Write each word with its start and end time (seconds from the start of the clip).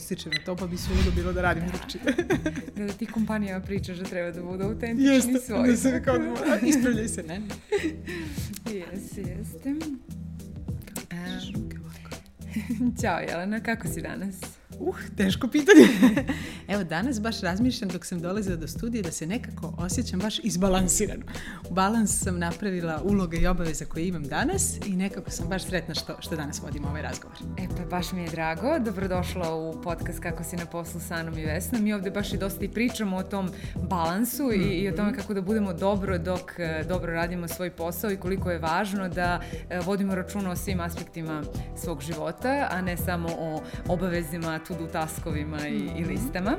postičem 0.00 0.32
na 0.32 0.38
to, 0.44 0.56
pa 0.56 0.66
bi 0.66 0.76
se 0.76 0.92
uvijek 0.92 1.14
bilo 1.14 1.32
da 1.32 1.42
radim 1.42 1.64
drugčije. 1.68 2.04
da, 2.76 2.86
da 2.86 2.92
ti 2.92 3.06
kompanijama 3.06 3.64
pričaš 3.64 3.98
da 3.98 4.04
treba 4.04 4.30
da 4.30 4.42
budu 4.42 4.64
autentični 4.64 5.14
jeste, 5.14 5.46
svoji. 5.46 5.70
Jeste, 5.70 5.90
da 5.90 5.98
se 5.98 6.04
kao 6.04 6.18
da 6.18 6.66
ispravljaj 6.66 7.08
se, 7.08 7.22
ne? 7.22 7.40
jeste, 8.92 9.20
jeste. 9.20 9.74
Ćao 13.02 13.20
Jelena, 13.20 13.60
kako 13.60 13.88
si 13.88 14.00
danas? 14.02 14.59
Uh, 14.80 14.96
teško 15.16 15.48
pitanje. 15.48 15.88
Evo, 16.72 16.84
danas 16.84 17.20
baš 17.20 17.40
razmišljam 17.40 17.90
dok 17.90 18.04
sam 18.06 18.20
dolazila 18.20 18.56
do 18.56 18.68
studije 18.68 19.02
da 19.02 19.12
se 19.12 19.26
nekako 19.26 19.74
osjećam 19.78 20.20
baš 20.20 20.38
izbalansirano. 20.38 21.22
U 21.70 21.74
balans 21.74 22.22
sam 22.22 22.38
napravila 22.38 23.02
uloge 23.04 23.36
i 23.36 23.46
obaveze 23.46 23.84
koje 23.84 24.08
imam 24.08 24.22
danas 24.22 24.76
i 24.86 24.96
nekako 24.96 25.30
sam 25.30 25.48
baš 25.48 25.64
sretna 25.64 25.94
što, 25.94 26.16
što 26.20 26.36
danas 26.36 26.62
vodimo 26.62 26.88
ovaj 26.88 27.02
razgovor. 27.02 27.36
E 27.58 27.66
pa 27.76 27.84
baš 27.84 28.12
mi 28.12 28.22
je 28.22 28.30
drago. 28.30 28.78
Dobrodošla 28.78 29.54
u 29.54 29.82
podcast 29.82 30.20
Kako 30.20 30.44
si 30.44 30.56
na 30.56 30.66
poslu 30.66 31.00
sa 31.00 31.14
Anom 31.14 31.38
i 31.38 31.44
Vesnom. 31.44 31.82
Mi 31.82 31.92
ovde 31.92 32.10
baš 32.10 32.32
i 32.32 32.38
dosta 32.38 32.64
i 32.64 32.68
pričamo 32.68 33.16
o 33.16 33.22
tom 33.22 33.50
balansu 33.88 34.44
mm 34.44 34.50
-hmm. 34.50 34.72
i, 34.72 34.78
i 34.78 34.88
o 34.88 34.92
tome 34.92 35.14
kako 35.14 35.34
da 35.34 35.40
budemo 35.40 35.72
dobro 35.72 36.18
dok 36.18 36.58
e, 36.58 36.84
dobro 36.88 37.12
radimo 37.12 37.48
svoj 37.48 37.70
posao 37.70 38.10
i 38.10 38.16
koliko 38.16 38.50
je 38.50 38.58
važno 38.58 39.08
da 39.08 39.40
e, 39.70 39.80
vodimo 39.80 40.14
računa 40.14 40.50
o 40.50 40.56
svim 40.56 40.80
aspektima 40.80 41.42
svog 41.76 42.02
života, 42.02 42.68
a 42.70 42.82
ne 42.82 42.96
samo 42.96 43.28
o 43.38 43.62
obavezima, 43.88 44.58
to-do 44.70 44.86
taskovima 44.86 45.68
i, 45.68 45.76
i 45.76 46.00
mhm. 46.00 46.10
listama. 46.10 46.56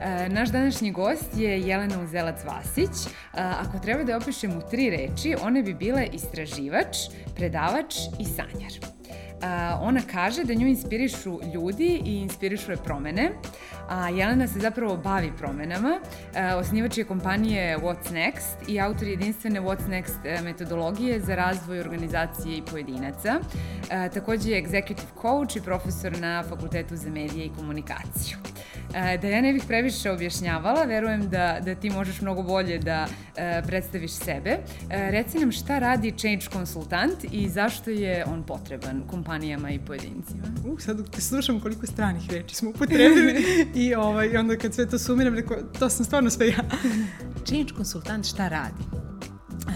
E, 0.00 0.28
naš 0.28 0.48
današnji 0.48 0.92
gost 0.92 1.36
je 1.36 1.60
Jelena 1.60 1.98
Uzelac-Vasić. 1.98 3.06
E, 3.06 3.10
ako 3.34 3.78
treba 3.78 4.04
da 4.04 4.16
opišem 4.16 4.58
u 4.58 4.60
tri 4.70 4.90
reči, 4.90 5.34
one 5.42 5.62
bi 5.62 5.74
bile 5.74 6.06
istraživač, 6.12 6.96
predavač 7.34 7.94
i 8.20 8.24
sanjar. 8.24 8.96
Uh, 9.36 9.42
ona 9.80 10.00
kaže 10.12 10.44
da 10.44 10.54
nju 10.54 10.66
inspirišu 10.66 11.40
ljudi 11.54 12.00
i 12.04 12.16
inspirišu 12.16 12.70
je 12.70 12.76
promene, 12.76 13.30
a 13.88 14.08
Jelena 14.08 14.48
se 14.48 14.58
zapravo 14.58 14.96
bavi 14.96 15.32
promenama. 15.38 16.00
Uh, 16.00 16.60
osnivač 16.60 16.98
je 16.98 17.04
kompanije 17.04 17.78
What's 17.78 18.12
Next 18.12 18.68
i 18.68 18.80
autor 18.80 19.08
jedinstvene 19.08 19.60
What's 19.60 19.88
Next 19.88 20.44
metodologije 20.44 21.20
za 21.20 21.34
razvoj 21.34 21.80
organizacije 21.80 22.56
i 22.56 22.62
pojedinaca. 22.70 23.40
Uh, 23.40 24.12
takođe 24.14 24.50
je 24.50 24.62
executive 24.62 25.22
coach 25.22 25.56
i 25.56 25.60
profesor 25.60 26.18
na 26.18 26.44
Fakultetu 26.48 26.96
za 26.96 27.10
medije 27.10 27.46
i 27.46 27.52
komunikaciju. 27.58 28.36
E, 28.94 29.18
da 29.18 29.28
ja 29.28 29.40
ne 29.40 29.52
bih 29.52 29.62
previše 29.68 30.10
objašnjavala, 30.10 30.84
verujem 30.84 31.28
da, 31.28 31.58
da 31.64 31.74
ti 31.74 31.90
možeš 31.90 32.20
mnogo 32.20 32.42
bolje 32.42 32.78
da 32.78 33.06
e, 33.36 33.62
predstaviš 33.66 34.12
sebe. 34.12 34.50
E, 34.50 35.10
reci 35.10 35.38
nam 35.38 35.52
šta 35.52 35.78
radi 35.78 36.12
change 36.18 36.46
konsultant 36.52 37.24
i 37.32 37.48
zašto 37.48 37.90
je 37.90 38.24
on 38.24 38.42
potreban 38.42 39.02
kompanijama 39.10 39.70
i 39.70 39.78
pojedincima? 39.78 40.42
Uh, 40.66 40.80
sad 40.80 41.10
te 41.10 41.20
slušam 41.20 41.60
koliko 41.60 41.86
stranih 41.86 42.30
reči 42.30 42.54
smo 42.54 42.70
upotrebili 42.70 43.44
i 43.76 43.94
ovaj, 43.94 44.36
onda 44.36 44.56
kad 44.56 44.74
sve 44.74 44.86
to 44.86 44.98
sumiram, 44.98 45.34
reko, 45.34 45.56
to 45.78 45.90
sam 45.90 46.04
stvarno 46.04 46.30
sve 46.30 46.48
ja. 46.48 46.64
change 47.46 47.72
konsultant 47.76 48.26
šta 48.26 48.48
radi? 48.48 49.06
Uh, 49.66 49.72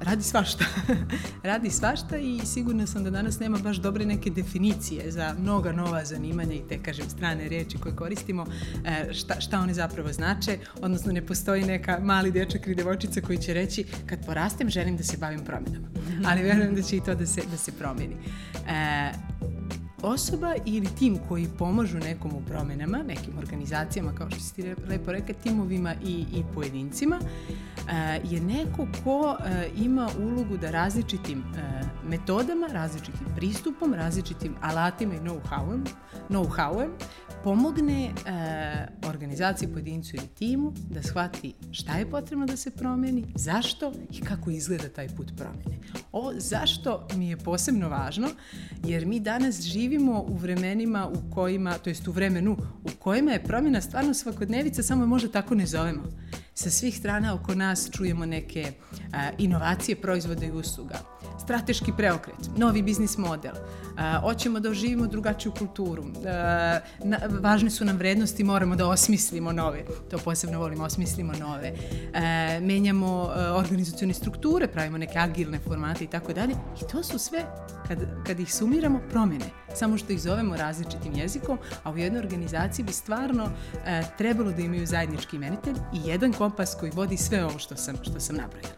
radi 0.00 0.22
svašta. 0.22 0.64
radi 1.42 1.70
svašta 1.70 2.16
i 2.16 2.40
sigurna 2.44 2.86
sam 2.86 3.04
da 3.04 3.10
danas 3.10 3.40
nema 3.40 3.58
baš 3.58 3.76
dobre 3.76 4.06
neke 4.06 4.30
definicije 4.30 5.10
za 5.10 5.34
mnoga 5.38 5.72
nova 5.72 6.04
zanimanja 6.04 6.54
i 6.54 6.62
te, 6.68 6.82
kažem, 6.82 7.10
strane 7.10 7.48
reči 7.48 7.78
koje 7.78 7.96
koristimo, 7.96 8.42
uh, 8.42 9.12
šta, 9.12 9.40
šta 9.40 9.60
one 9.60 9.74
zapravo 9.74 10.12
znače, 10.12 10.58
odnosno 10.82 11.12
ne 11.12 11.26
postoji 11.26 11.64
neka 11.64 11.98
mali 12.02 12.30
dečak 12.30 12.66
ili 12.66 12.74
devojčica 12.74 13.20
koji 13.20 13.38
će 13.38 13.54
reći 13.54 13.84
kad 14.06 14.26
porastem 14.26 14.70
želim 14.70 14.96
da 14.96 15.02
se 15.02 15.16
bavim 15.16 15.44
promenama. 15.44 15.88
Ali 16.28 16.42
verujem 16.42 16.74
da 16.74 16.82
će 16.82 16.96
i 16.96 17.00
to 17.00 17.14
da 17.14 17.26
se, 17.26 17.40
da 17.50 17.56
se 17.56 17.72
promeni. 17.72 18.16
Uh, 18.54 19.37
osoba 20.02 20.54
ili 20.66 20.86
tim 20.98 21.18
koji 21.28 21.48
pomažu 21.58 21.98
nekom 21.98 22.30
u 22.34 22.40
promenama, 22.46 22.98
nekim 22.98 23.38
organizacijama, 23.38 24.14
kao 24.14 24.30
što 24.30 24.40
si 24.40 24.54
ti 24.54 24.74
lepo 24.88 25.12
reka, 25.12 25.32
timovima 25.32 25.94
i, 26.04 26.24
i 26.34 26.42
pojedincima, 26.54 27.18
je 28.24 28.40
neko 28.40 28.86
ko 29.04 29.36
ima 29.76 30.08
ulogu 30.18 30.56
da 30.56 30.70
različitim 30.70 31.44
metodama, 32.08 32.66
različitim 32.66 33.26
pristupom, 33.36 33.94
različitim 33.94 34.54
alatima 34.60 35.14
i 35.14 35.18
know-howem, 35.18 35.84
know-howem 36.28 36.88
pomogne 37.44 38.04
e, 38.04 38.10
organizaciji, 39.08 39.68
pojedincu 39.68 40.16
ili 40.16 40.26
timu 40.26 40.72
da 40.90 41.02
shvati 41.02 41.54
šta 41.72 41.98
je 41.98 42.10
potrebno 42.10 42.46
da 42.46 42.56
se 42.56 42.70
promeni, 42.70 43.24
zašto 43.34 43.92
i 44.10 44.20
kako 44.20 44.50
izgleda 44.50 44.88
taj 44.88 45.08
put 45.08 45.32
promene. 45.36 45.78
O 46.12 46.32
zašto 46.36 47.08
mi 47.14 47.28
je 47.28 47.36
posebno 47.36 47.88
važno, 47.88 48.28
jer 48.84 49.06
mi 49.06 49.20
danas 49.20 49.60
živimo 49.60 49.87
u 50.28 50.36
vremenima 50.36 51.08
u 51.08 51.34
kojima, 51.34 51.78
to 51.78 51.90
jest 51.90 52.08
u 52.08 52.12
vremenu 52.12 52.56
u 52.84 52.88
kojima 52.98 53.32
je 53.32 53.42
promjena 53.42 53.80
stvarno 53.80 54.14
svakodnevica, 54.14 54.82
samo 54.82 55.02
je 55.02 55.06
možda 55.06 55.28
tako 55.28 55.54
ne 55.54 55.66
zovemo. 55.66 56.02
Sa 56.58 56.70
svih 56.70 56.96
strana 56.96 57.34
oko 57.34 57.54
nas 57.54 57.90
čujemo 57.92 58.26
neke 58.26 58.72
a, 59.12 59.30
inovacije 59.38 59.96
proizvoda 59.96 60.46
i 60.46 60.50
usluga. 60.50 60.98
Strateški 61.42 61.92
preokret, 61.96 62.50
novi 62.56 62.82
biznis 62.82 63.18
model, 63.18 63.52
uh, 63.52 64.20
hoćemo 64.20 64.60
da 64.60 64.70
oživimo 64.70 65.06
drugačiju 65.06 65.52
kulturu, 65.52 66.02
uh, 66.02 66.12
na, 67.04 67.18
važne 67.40 67.70
su 67.70 67.84
nam 67.84 67.96
vrednosti, 67.96 68.44
moramo 68.44 68.76
da 68.76 68.88
osmislimo 68.88 69.52
nove, 69.52 69.84
to 70.10 70.18
posebno 70.18 70.58
volimo, 70.58 70.84
osmislimo 70.84 71.32
nove, 71.32 71.72
uh, 71.72 72.64
menjamo 72.66 73.22
uh, 73.22 73.30
organizacione 73.56 74.14
strukture, 74.14 74.68
pravimo 74.68 74.98
neke 74.98 75.18
agilne 75.18 75.58
formate 75.58 76.04
i 76.04 76.06
tako 76.06 76.32
dalje. 76.32 76.54
I 76.82 76.92
to 76.92 77.02
su 77.02 77.18
sve, 77.18 77.44
kad, 77.88 77.98
kad 78.26 78.40
ih 78.40 78.54
sumiramo, 78.54 79.00
promene, 79.10 79.50
samo 79.74 79.98
što 79.98 80.12
ih 80.12 80.20
zovemo 80.20 80.56
različitim 80.56 81.14
jezikom, 81.14 81.58
a 81.84 81.90
u 81.90 81.98
jednoj 81.98 82.20
organizaciji 82.20 82.84
bi 82.84 82.92
stvarno 82.92 83.44
uh, 83.44 83.80
trebalo 84.18 84.52
da 84.52 84.62
imaju 84.62 84.86
zajednički 84.86 85.36
imenitelj 85.36 85.74
i 85.94 86.08
jedan 86.08 86.32
kompas 86.48 86.76
koji 86.80 86.92
vodi 86.94 87.16
sve 87.16 87.44
ovo 87.44 87.58
što 87.58 87.76
sam, 87.76 87.96
što 88.02 88.20
sam 88.20 88.36
nabrojala. 88.36 88.77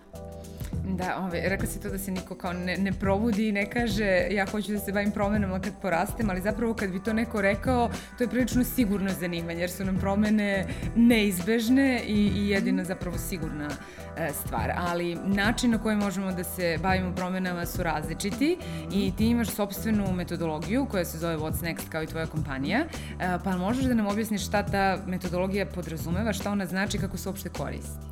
Da, 0.85 1.17
ove, 1.19 1.43
rekla 1.45 1.67
si 1.67 1.81
to 1.81 1.91
da 1.91 1.99
se 1.99 2.11
niko 2.11 2.35
kao 2.35 2.53
ne, 2.53 2.77
ne 2.77 2.93
probudi 2.93 3.49
i 3.49 3.53
ne 3.53 3.71
kaže 3.71 4.27
ja 4.31 4.47
hoću 4.47 4.73
da 4.73 4.79
se 4.79 4.93
bavim 4.93 5.13
promenama 5.13 5.61
kad 5.61 5.73
porastem, 5.83 6.31
ali 6.31 6.41
zapravo 6.41 6.75
kad 6.75 6.91
bi 6.91 7.03
to 7.03 7.13
neko 7.13 7.41
rekao, 7.41 7.91
to 8.19 8.25
je 8.25 8.29
prilično 8.29 8.65
sigurno 8.65 9.11
zanimanje, 9.21 9.61
jer 9.61 9.71
su 9.71 9.85
nam 9.85 9.99
promene 9.99 10.67
neizbežne 10.97 12.03
i, 12.07 12.31
i 12.37 12.49
jedina 12.49 12.85
zapravo 12.85 13.19
sigurna 13.19 13.69
e, 14.17 14.31
stvar. 14.33 14.73
Ali 14.77 15.15
način 15.15 15.71
na 15.71 15.79
koji 15.79 15.97
možemo 15.97 16.33
da 16.33 16.45
se 16.45 16.79
bavimo 16.83 17.15
promenama 17.15 17.67
su 17.67 17.83
različiti 17.83 18.59
i 18.93 19.13
ti 19.17 19.27
imaš 19.27 19.49
sobstvenu 19.49 20.13
metodologiju 20.13 20.87
koja 20.91 21.05
se 21.05 21.19
zove 21.19 21.37
What's 21.37 21.63
Next 21.63 21.89
kao 21.89 22.03
i 22.03 22.07
tvoja 22.07 22.27
kompanija, 22.27 22.79
e, 22.79 23.39
pa 23.45 23.57
možeš 23.57 23.85
da 23.85 23.95
nam 23.95 24.07
objasniš 24.07 24.47
šta 24.47 24.63
ta 24.63 24.99
metodologija 25.07 25.67
podrazumeva, 25.67 26.33
šta 26.33 26.51
ona 26.51 26.67
znači, 26.67 26.99
kako 26.99 27.17
se 27.17 27.29
uopšte 27.29 27.49
koristi? 27.49 28.11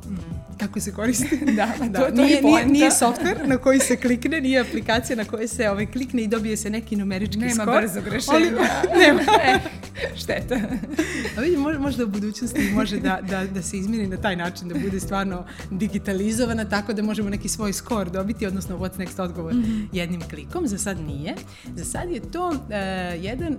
Kako 0.57 0.79
se 0.79 0.93
koristi? 0.93 1.39
da, 1.59 1.67
da, 1.89 1.99
to, 1.99 2.05
to 2.05 2.21
nije, 2.21 2.41
nije, 2.41 2.58
nije 2.65 2.89
software 2.89 3.47
na 3.47 3.57
koji 3.57 3.79
se 3.79 3.95
klikne, 3.95 4.41
nije 4.41 4.59
aplikacija 4.59 5.15
na 5.15 5.25
kojoj 5.25 5.47
se 5.47 5.69
ovaj, 5.69 5.91
klikne 5.91 6.21
i 6.21 6.27
dobije 6.27 6.57
se 6.57 6.69
neki 6.69 6.95
numerički 6.95 7.37
nema 7.37 7.53
skor. 7.53 7.67
Nema 7.67 7.81
brzog 7.81 8.07
rešenja. 8.07 8.49
nema. 9.01 9.21
e, 9.43 9.59
šteta. 10.15 10.55
A 11.37 11.41
vidi, 11.41 11.57
možda 11.57 12.03
u 12.03 12.07
budućnosti 12.07 12.71
može 12.73 12.99
da, 12.99 13.19
da, 13.29 13.45
da 13.45 13.61
se 13.61 13.77
izmiri 13.77 14.07
na 14.07 14.17
taj 14.17 14.35
način, 14.35 14.67
da 14.67 14.79
bude 14.79 14.99
stvarno 14.99 15.45
digitalizovana 15.71 16.69
tako 16.69 16.93
da 16.93 17.03
možemo 17.03 17.29
neki 17.29 17.49
svoj 17.49 17.73
skor 17.73 18.09
dobiti, 18.09 18.45
odnosno 18.45 18.77
what's 18.77 18.97
next 18.97 19.21
odgovor 19.21 19.53
mm 19.53 19.63
-hmm. 19.63 19.87
jednim 19.93 20.21
klikom. 20.21 20.67
Za 20.67 20.77
sad 20.77 20.99
nije. 20.99 21.35
Za 21.75 21.85
sad 21.85 22.11
je 22.11 22.31
to 22.31 22.47
uh, 22.49 22.55
jedan 23.23 23.57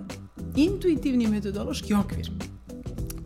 intuitivni 0.55 1.27
metodološki 1.27 1.93
okvir 1.93 2.31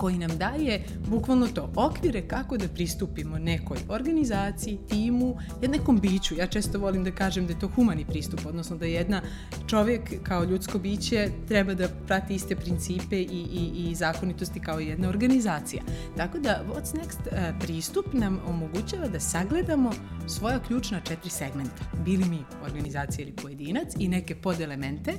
koji 0.06 0.18
nam 0.18 0.38
daje 0.38 0.84
bukvalno 1.08 1.48
to, 1.48 1.72
okvire 1.76 2.22
kako 2.28 2.58
da 2.58 2.68
pristupimo 2.68 3.40
nekoj 3.40 3.78
organizaciji, 3.90 4.78
timu, 4.90 5.38
nekom 5.68 6.00
biću. 6.00 6.36
Ja 6.36 6.48
često 6.48 6.80
volim 6.80 7.04
da 7.04 7.12
kažem 7.12 7.48
da 7.48 7.54
je 7.54 7.60
to 7.60 7.68
humani 7.68 8.06
pristup, 8.06 8.40
odnosno 8.46 8.78
da 8.78 8.86
jedna 8.86 9.22
čovjek 9.68 10.02
kao 10.24 10.44
ljudsko 10.44 10.80
biće 10.80 11.30
treba 11.48 11.74
da 11.74 11.88
prati 12.08 12.36
iste 12.36 12.56
principe 12.56 13.22
i, 13.22 13.46
i, 13.54 13.90
i 13.90 13.96
zakonitosti 13.96 14.60
kao 14.60 14.80
jedna 14.80 15.10
organizacija. 15.10 15.84
Tako 16.18 16.40
da 16.40 16.64
What's 16.70 16.96
Next 16.96 17.28
uh, 17.32 17.60
pristup 17.60 18.06
nam 18.14 18.40
omogućava 18.48 19.08
da 19.08 19.20
sagledamo 19.20 19.92
svoja 20.28 20.60
ključna 20.60 21.00
četiri 21.00 21.30
segmenta. 21.30 21.84
Bili 22.06 22.26
mi 22.26 22.40
organizacija 22.66 23.24
ili 23.24 23.36
pojedinac 23.36 23.88
i 24.00 24.08
neke 24.08 24.36
podelemente 24.36 25.14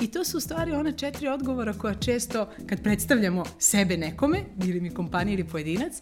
i 0.00 0.06
to 0.10 0.24
su 0.24 0.36
u 0.38 0.40
stvari 0.40 0.72
one 0.72 0.92
četiri 0.92 1.28
odgovora 1.28 1.72
koja 1.72 1.94
često 1.94 2.48
kad 2.66 2.82
predstavljamo 2.82 3.44
sebe 3.58 3.96
nekom 3.96 4.25
nekome, 4.28 4.44
ili 4.64 4.80
mi 4.80 4.90
kompanija 4.90 5.34
ili 5.34 5.44
pojedinac, 5.44 5.92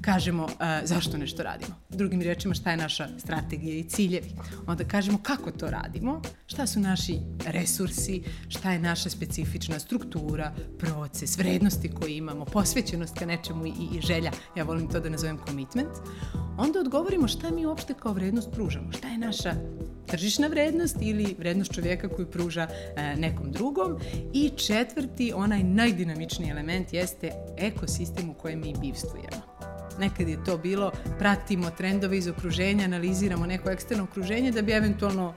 kažemo 0.00 0.44
uh, 0.44 0.50
zašto 0.84 1.18
nešto 1.18 1.42
radimo. 1.42 1.74
Drugim 1.88 2.22
rečima 2.22 2.54
šta 2.54 2.70
je 2.70 2.76
naša 2.76 3.08
strategija 3.18 3.74
i 3.74 3.84
ciljevi. 3.84 4.30
Onda 4.66 4.84
kažemo 4.84 5.18
kako 5.22 5.50
to 5.50 5.70
radimo, 5.70 6.22
šta 6.46 6.66
su 6.66 6.80
naši 6.80 7.18
resursi, 7.46 8.22
šta 8.48 8.72
je 8.72 8.78
naša 8.78 9.10
specifična 9.10 9.78
struktura, 9.78 10.52
proces, 10.78 11.38
vrednosti 11.38 11.88
koje 11.88 12.16
imamo, 12.16 12.44
posvećenost 12.44 13.18
ka 13.18 13.26
nečemu 13.26 13.66
i, 13.66 13.72
i 13.92 14.00
želja, 14.00 14.30
ja 14.56 14.64
volim 14.64 14.88
to 14.88 15.00
da 15.00 15.10
nazovem 15.10 15.38
commitment. 15.46 15.92
Onda 16.58 16.80
odgovorimo 16.80 17.28
šta 17.28 17.50
mi 17.50 17.66
uopšte 17.66 17.94
kao 17.94 18.12
vrednost 18.12 18.50
pružamo, 18.52 18.92
šta 18.92 19.08
je 19.08 19.18
naša 19.18 19.54
tržišna 20.06 20.46
vrednost 20.46 20.96
ili 21.00 21.36
vrednost 21.38 21.74
čovjeka 21.74 22.08
koju 22.08 22.26
pruža 22.26 22.68
e, 22.96 23.16
nekom 23.16 23.52
drugom. 23.52 23.98
I 24.32 24.50
četvrti, 24.56 25.32
onaj 25.34 25.62
najdinamičniji 25.62 26.50
element 26.50 26.92
jeste 26.92 27.30
ekosistem 27.58 28.30
u 28.30 28.34
kojem 28.34 28.60
mi 28.60 28.74
bivstvujemo. 28.80 29.42
Nekad 29.98 30.28
je 30.28 30.44
to 30.44 30.58
bilo, 30.58 30.92
pratimo 31.18 31.70
trendove 31.70 32.18
iz 32.18 32.28
okruženja, 32.28 32.84
analiziramo 32.84 33.46
neko 33.46 33.70
eksterno 33.70 34.04
okruženje 34.04 34.50
da 34.50 34.62
bi 34.62 34.72
eventualno 34.72 35.34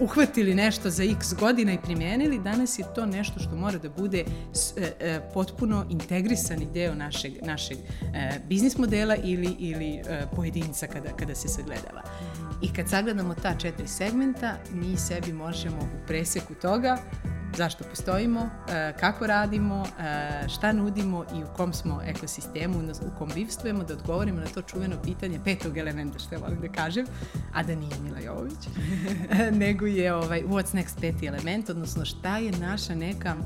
uhvatili 0.00 0.54
nešto 0.54 0.90
za 0.90 1.04
x 1.04 1.34
godina 1.34 1.72
i 1.72 1.78
primijenili, 1.78 2.38
danas 2.38 2.78
je 2.78 2.84
to 2.94 3.06
nešto 3.06 3.40
što 3.40 3.56
mora 3.56 3.78
da 3.78 3.88
bude 3.88 4.18
e, 4.20 4.24
e, 5.00 5.20
potpuno 5.34 5.86
integrisani 5.90 6.66
deo 6.74 6.94
našeg, 6.94 7.32
našeg 7.42 7.78
biznis 8.48 8.78
modela 8.78 9.16
ili, 9.16 9.56
ili 9.58 10.02
pojedinca 10.36 10.86
kada, 10.86 11.08
kada 11.16 11.34
se 11.34 11.48
sagledava. 11.48 12.02
I 12.62 12.72
kad 12.72 12.88
sagledamo 12.88 13.34
ta 13.34 13.54
četiri 13.54 13.88
segmenta, 13.88 14.54
mi 14.72 14.96
sebi 14.96 15.32
možemo 15.32 15.78
u 15.82 16.06
preseku 16.06 16.54
toga 16.54 16.98
zašto 17.56 17.84
postojimo, 17.84 18.40
e, 18.40 18.92
kako 19.00 19.26
radimo, 19.26 19.84
e, 19.98 20.48
šta 20.48 20.72
nudimo 20.72 21.24
i 21.34 21.44
u 21.44 21.46
kom 21.56 21.72
smo 21.72 22.00
ekosistemu, 22.06 22.78
u 22.78 23.18
kom 23.18 23.30
bivstvujemo, 23.34 23.84
da 23.84 23.94
odgovorimo 23.94 24.40
na 24.40 24.46
to 24.46 24.62
čuveno 24.62 24.96
pitanje 25.04 25.40
petog 25.44 25.76
elementa, 25.76 26.18
što 26.18 26.34
ja 26.34 26.38
volim 26.40 26.60
da 26.60 26.68
kažem, 26.68 27.06
a 27.54 27.62
da 27.62 27.74
nije 27.74 27.94
Mila 28.02 28.20
Jovović, 28.20 28.68
nego 29.66 29.86
je 29.86 30.14
ovaj, 30.14 30.42
what's 30.42 30.74
next 30.74 31.00
peti 31.00 31.26
element, 31.26 31.70
odnosno 31.70 32.04
šta 32.04 32.38
je 32.38 32.52
naša 32.52 32.94
neka 32.94 33.36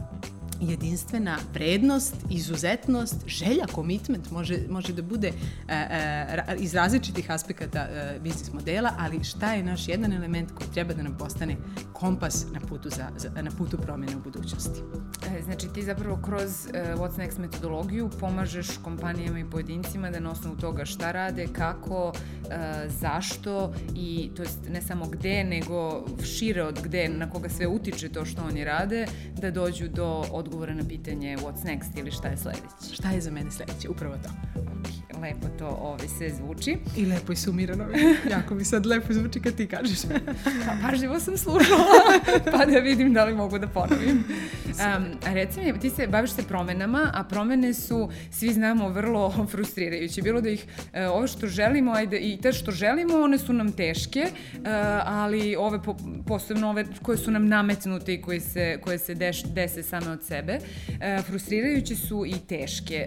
jedinstvena 0.70 1.38
vrednost, 1.54 2.14
izuzetnost, 2.30 3.14
želja, 3.26 3.66
komitment 3.72 4.30
može, 4.30 4.58
može 4.70 4.92
da 4.92 5.02
bude 5.02 5.28
e, 5.28 5.32
e, 5.68 6.56
iz 6.58 6.74
različitih 6.74 7.30
aspekata 7.30 7.78
e, 7.78 8.18
biznis 8.22 8.52
modela, 8.52 8.92
ali 8.98 9.24
šta 9.24 9.54
je 9.54 9.62
naš 9.62 9.88
jedan 9.88 10.12
element 10.12 10.50
koji 10.54 10.70
treba 10.70 10.94
da 10.94 11.02
nam 11.02 11.16
postane 11.18 11.56
kompas 11.92 12.46
na 12.52 12.60
putu, 12.60 12.90
za, 12.90 13.08
za, 13.16 13.42
na 13.42 13.50
putu 13.58 13.78
promjene 13.78 14.16
u 14.16 14.20
budućnosti. 14.20 14.80
E, 15.26 15.42
znači 15.42 15.68
ti 15.74 15.82
zapravo 15.82 16.18
kroz 16.22 16.66
e, 16.66 16.94
What's 16.96 17.18
Next 17.18 17.38
metodologiju 17.38 18.10
pomažeš 18.20 18.66
kompanijama 18.84 19.38
i 19.38 19.50
pojedincima 19.50 20.10
da 20.10 20.20
na 20.20 20.30
osnovu 20.30 20.56
toga 20.56 20.84
šta 20.84 21.12
rade, 21.12 21.46
kako, 21.52 22.12
e, 22.50 22.88
zašto 22.88 23.72
i 23.94 24.30
to 24.36 24.42
jest 24.42 24.58
ne 24.68 24.82
samo 24.82 25.06
gde, 25.06 25.44
nego 25.44 26.06
šire 26.24 26.62
od 26.62 26.80
gde, 26.82 27.08
na 27.08 27.30
koga 27.30 27.48
sve 27.48 27.66
utiče 27.66 28.08
to 28.08 28.24
što 28.24 28.42
oni 28.42 28.64
rade, 28.64 29.06
da 29.40 29.50
dođu 29.50 29.88
do 29.88 30.24
odgovora 30.32 30.53
na 30.74 30.84
pitanje 30.88 31.36
what's 31.36 31.64
next 31.64 31.98
ili 31.98 32.10
šta 32.10 32.28
je 32.28 32.36
sledeće. 32.36 32.94
Šta 32.94 33.10
je 33.10 33.20
za 33.20 33.30
mene 33.30 33.50
sledeće? 33.50 33.88
Upravo 33.88 34.14
to. 34.14 34.28
Lepo 35.22 35.48
to 35.58 35.66
ovi 35.66 36.08
sve 36.18 36.30
zvuči. 36.30 36.76
I 36.96 37.06
lepo 37.06 37.32
i 37.32 37.36
sumirano. 37.36 37.84
jako 38.30 38.54
mi 38.54 38.64
sad 38.64 38.86
lepo 38.86 39.12
zvuči 39.12 39.40
kad 39.40 39.54
ti 39.54 39.66
kažeš. 39.66 39.98
pa 40.66 40.88
pažljivo 40.88 41.20
sam 41.20 41.36
slušala, 41.36 41.86
pa 42.52 42.64
da 42.64 42.78
vidim 42.78 43.12
da 43.12 43.24
li 43.24 43.34
mogu 43.34 43.58
da 43.58 43.68
ponovim. 43.68 44.24
Um, 44.66 45.34
reci 45.34 45.60
mi, 45.60 45.80
ti 45.80 45.90
se 45.90 46.06
baviš 46.06 46.30
se 46.30 46.42
promenama, 46.42 47.10
a 47.14 47.24
promene 47.24 47.74
su, 47.74 48.10
svi 48.30 48.52
znamo, 48.52 48.88
vrlo 48.88 49.34
frustrirajuće. 49.50 50.22
Bilo 50.22 50.40
da 50.40 50.48
ih, 50.48 50.66
uh, 50.78 50.88
ove 51.12 51.28
što 51.28 51.46
želimo, 51.46 51.92
ajde, 51.92 52.18
i 52.18 52.38
te 52.40 52.52
što 52.52 52.70
želimo, 52.70 53.14
one 53.14 53.38
su 53.38 53.52
nam 53.52 53.72
teške, 53.72 54.24
uh, 54.24 54.60
ali 55.04 55.56
ove, 55.56 55.82
po, 55.82 55.96
posebno 56.26 56.70
ove 56.70 56.84
koje 57.02 57.18
su 57.18 57.30
nam 57.30 57.48
nametnute 57.48 58.14
i 58.14 58.22
koje 58.22 58.40
se, 58.40 58.78
koje 58.82 58.98
se 58.98 59.14
deš, 59.14 59.42
dese 59.42 59.82
same 59.82 60.10
od 60.10 60.22
sebe, 60.22 60.58
uh, 60.88 61.24
frustrirajuće 61.24 61.96
su 61.96 62.26
i 62.26 62.34
teške. 62.48 63.06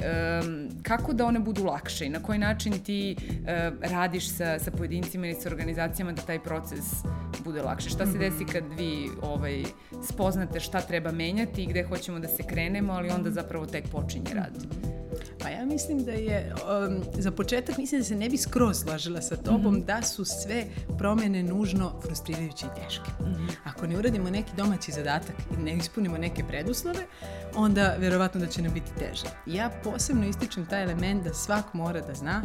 Kako 0.84 1.14
da 1.14 1.26
one 1.26 1.40
budu 1.40 1.64
lakše 1.64 1.97
i 2.06 2.10
na 2.10 2.24
koji 2.24 2.40
način 2.40 2.84
ti 2.84 3.16
uh, 3.20 3.48
radiš 3.92 4.30
sa, 4.30 4.60
sa 4.60 4.72
pojedincima 4.72 5.28
ili 5.28 5.36
sa 5.36 5.50
organizacijama 5.50 6.12
da 6.12 6.22
taj 6.22 6.40
proces 6.40 6.86
bude 7.44 7.62
lakše? 7.62 7.90
Šta 7.90 8.06
se 8.06 8.18
desi 8.18 8.46
kad 8.46 8.64
vi 8.78 9.10
ovaj, 9.22 9.64
spoznate 10.04 10.60
šta 10.60 10.82
treba 10.82 11.12
menjati 11.12 11.64
i 11.64 11.68
gde 11.68 11.84
hoćemo 11.84 12.20
da 12.20 12.28
se 12.28 12.44
krenemo, 12.44 12.94
ali 12.94 13.10
onda 13.10 13.32
zapravo 13.32 13.66
tek 13.66 13.90
počinje 13.90 14.34
rad? 14.34 14.97
Pa 15.48 15.52
ja 15.52 15.66
mislim 15.66 16.04
da 16.04 16.12
je, 16.12 16.54
um, 16.88 17.04
za 17.18 17.32
početak 17.32 17.78
mislim 17.78 18.02
da 18.02 18.06
se 18.06 18.16
ne 18.16 18.30
bi 18.30 18.38
skroz 18.38 18.78
slažila 18.80 19.22
sa 19.22 19.36
tobom 19.36 19.74
mm 19.74 19.78
-hmm. 19.78 19.86
da 19.86 20.02
su 20.02 20.26
sve 20.26 20.66
promene 20.98 21.44
nužno 21.44 22.02
frustrirajuće 22.02 22.66
i 22.66 22.82
teške. 22.82 23.12
Mm 23.20 23.26
-hmm. 23.26 23.52
Ako 23.64 23.88
ne 23.88 23.98
uradimo 23.98 24.30
neki 24.30 24.52
domaći 24.58 24.92
zadatak 24.92 25.36
i 25.58 25.64
ne 25.64 25.76
ispunimo 25.76 26.18
neke 26.18 26.44
preduslove, 26.44 27.00
onda 27.56 27.96
verovatno 28.00 28.40
da 28.40 28.48
će 28.48 28.62
nam 28.62 28.74
biti 28.74 28.92
teže. 29.00 29.26
Ja 29.46 29.72
posebno 29.84 30.28
ističem 30.28 30.66
taj 30.66 30.84
element 30.84 31.24
da 31.24 31.34
svak 31.34 31.74
mora 31.74 32.02
da 32.02 32.14
zna 32.14 32.42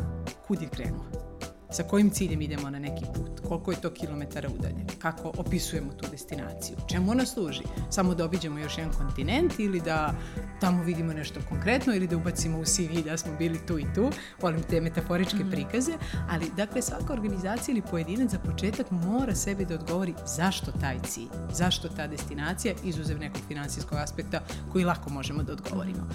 kud 0.46 0.62
je 0.62 0.68
krenuo 0.68 1.31
sa 1.72 1.82
kojim 1.82 2.10
ciljem 2.10 2.42
idemo 2.42 2.70
na 2.70 2.78
neki 2.78 3.04
put, 3.14 3.40
koliko 3.48 3.70
je 3.70 3.80
to 3.80 3.90
kilometara 3.90 4.48
udaljen, 4.58 4.86
kako 4.98 5.32
opisujemo 5.38 5.92
tu 5.92 6.06
destinaciju, 6.10 6.76
čemu 6.88 7.10
ona 7.10 7.26
služi, 7.26 7.62
samo 7.90 8.14
da 8.14 8.24
obiđemo 8.24 8.58
još 8.58 8.78
jedan 8.78 8.92
kontinent 8.92 9.58
ili 9.58 9.80
da 9.80 10.14
tamo 10.60 10.82
vidimo 10.82 11.12
nešto 11.12 11.40
konkretno 11.48 11.94
ili 11.94 12.06
da 12.06 12.16
ubacimo 12.16 12.58
u 12.58 12.64
CV 12.64 13.00
da 13.04 13.16
smo 13.16 13.32
bili 13.38 13.66
tu 13.66 13.78
i 13.78 13.86
tu, 13.94 14.10
volim 14.42 14.62
te 14.62 14.80
metaforičke 14.80 15.44
mm. 15.44 15.50
prikaze, 15.50 15.92
ali 16.30 16.50
dakle 16.56 16.82
svaka 16.82 17.12
organizacija 17.12 17.72
ili 17.72 17.82
pojedinac 17.90 18.30
za 18.30 18.38
početak 18.38 18.90
mora 18.90 19.34
sebi 19.34 19.64
da 19.64 19.74
odgovori 19.74 20.14
zašto 20.26 20.72
taj 20.80 20.98
cilj, 21.00 21.28
zašto 21.52 21.88
ta 21.88 22.06
destinacija, 22.06 22.74
izuzev 22.84 23.18
nekog 23.18 23.42
finansijskog 23.48 23.98
aspekta 23.98 24.40
koji 24.72 24.84
lako 24.84 25.10
možemo 25.10 25.42
da 25.42 25.52
odgovorimo. 25.52 26.08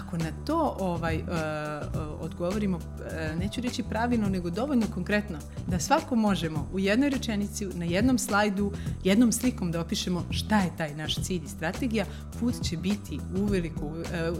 Ako 0.00 0.16
na 0.16 0.30
to 0.46 0.76
ovaj, 0.80 1.16
uh, 1.16 1.22
uh, 1.22 2.20
odgovorimo, 2.20 2.76
uh, 2.76 3.38
neću 3.38 3.60
reći 3.60 3.82
pravilno, 3.82 4.28
nego 4.28 4.50
dovoljno 4.50 4.86
konkretno, 5.02 5.38
da 5.66 5.78
svako 5.78 6.16
možemo 6.16 6.68
u 6.72 6.78
jednoj 6.78 7.10
rečenici, 7.10 7.66
na 7.66 7.84
jednom 7.84 8.18
slajdu, 8.18 8.72
jednom 9.04 9.32
slikom 9.32 9.72
da 9.72 9.80
opišemo 9.80 10.24
šta 10.30 10.60
je 10.60 10.70
taj 10.76 10.94
naš 10.94 11.16
cilj 11.24 11.44
i 11.44 11.48
strategija, 11.48 12.06
put 12.40 12.54
će 12.62 12.76
biti 12.76 13.18
uveliko, 13.36 13.92
e, 14.12 14.30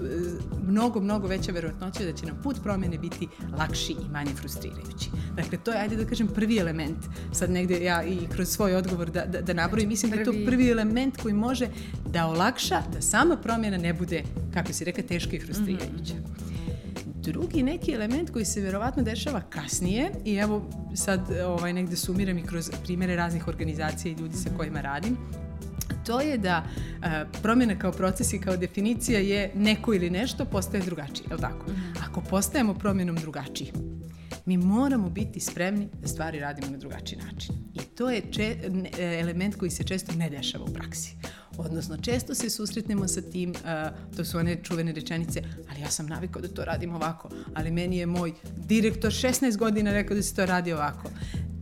mnogo, 0.68 1.00
mnogo 1.00 1.26
veća 1.26 1.52
verovatnoća 1.52 2.04
da 2.04 2.12
će 2.12 2.26
nam 2.26 2.38
put 2.42 2.62
promene 2.62 2.98
biti 2.98 3.28
lakši 3.58 3.92
i 3.92 4.10
manje 4.12 4.30
frustrirajući. 4.34 5.10
Dakle, 5.36 5.58
to 5.58 5.70
je, 5.70 5.78
ajde 5.78 5.96
da 5.96 6.04
kažem, 6.04 6.28
prvi 6.28 6.58
element. 6.58 6.98
Sad 7.32 7.50
negde 7.50 7.84
ja 7.84 8.02
i 8.04 8.18
kroz 8.32 8.48
svoj 8.48 8.76
odgovor 8.76 9.10
da, 9.10 9.24
da, 9.24 9.40
da 9.40 9.52
nabrojim, 9.52 9.88
mislim 9.88 10.12
da 10.12 10.18
je 10.18 10.24
to 10.24 10.32
prvi 10.46 10.70
element 10.70 11.16
koji 11.16 11.34
može 11.34 11.68
da 12.06 12.26
olakša 12.26 12.82
da 12.92 13.00
sama 13.00 13.36
promjena 13.36 13.78
ne 13.78 13.92
bude, 13.94 14.22
kako 14.54 14.72
si 14.72 14.84
reka, 14.84 15.02
teška 15.02 15.36
i 15.36 15.40
frustrirajuća. 15.40 16.14
Mm 16.14 16.24
-hmm. 16.24 16.51
Drugi 17.22 17.62
neki 17.62 17.92
element 17.92 18.30
koji 18.30 18.44
se 18.44 18.60
verovatno 18.60 19.02
dešava 19.02 19.40
kasnije 19.40 20.10
i 20.24 20.34
evo 20.34 20.70
sad 20.94 21.20
ovaj, 21.46 21.72
negde 21.72 21.96
sumiram 21.96 22.38
i 22.38 22.42
kroz 22.42 22.70
primere 22.82 23.16
raznih 23.16 23.48
organizacija 23.48 24.12
i 24.12 24.20
ljudi 24.20 24.36
sa 24.36 24.50
kojima 24.56 24.80
radim, 24.80 25.16
to 26.06 26.20
je 26.20 26.38
da 26.38 26.64
a, 27.02 27.24
promjena 27.42 27.78
kao 27.78 27.92
proces 27.92 28.32
i 28.32 28.38
kao 28.38 28.56
definicija 28.56 29.20
je 29.20 29.50
neko 29.54 29.94
ili 29.94 30.10
nešto 30.10 30.44
postaje 30.44 30.82
drugačije, 30.84 31.26
je 31.30 31.34
li 31.34 31.40
tako? 31.40 31.70
Mhm. 31.70 31.80
Ako 32.08 32.20
postajemo 32.20 32.74
promjenom 32.74 33.16
drugačiji, 33.16 33.72
mi 34.46 34.56
moramo 34.56 35.10
biti 35.10 35.40
spremni 35.40 35.88
da 36.00 36.08
stvari 36.08 36.40
radimo 36.40 36.70
na 36.70 36.78
drugačiji 36.78 37.18
način. 37.18 37.54
I 37.74 37.78
to 37.78 38.10
je 38.10 38.22
če, 38.30 38.56
element 38.98 39.56
koji 39.56 39.70
se 39.70 39.84
često 39.84 40.12
ne 40.12 40.30
dešava 40.30 40.64
u 40.64 40.72
praksi. 40.72 41.16
Odnosno, 41.58 41.96
često 41.96 42.34
se 42.34 42.50
susretnemo 42.50 43.08
sa 43.08 43.20
tim, 43.20 43.50
uh, 43.50 44.16
to 44.16 44.24
su 44.24 44.38
one 44.38 44.56
čuvene 44.62 44.92
rečenice, 44.92 45.42
ali 45.70 45.80
ja 45.80 45.90
sam 45.90 46.06
navikao 46.06 46.42
da 46.42 46.48
to 46.48 46.64
radim 46.64 46.94
ovako, 46.94 47.28
ali 47.54 47.70
meni 47.70 47.98
je 47.98 48.06
moj 48.06 48.32
direktor 48.56 49.12
16 49.12 49.56
godina 49.56 49.92
rekao 49.92 50.16
da 50.16 50.22
se 50.22 50.34
to 50.34 50.46
radi 50.46 50.72
ovako. 50.72 51.10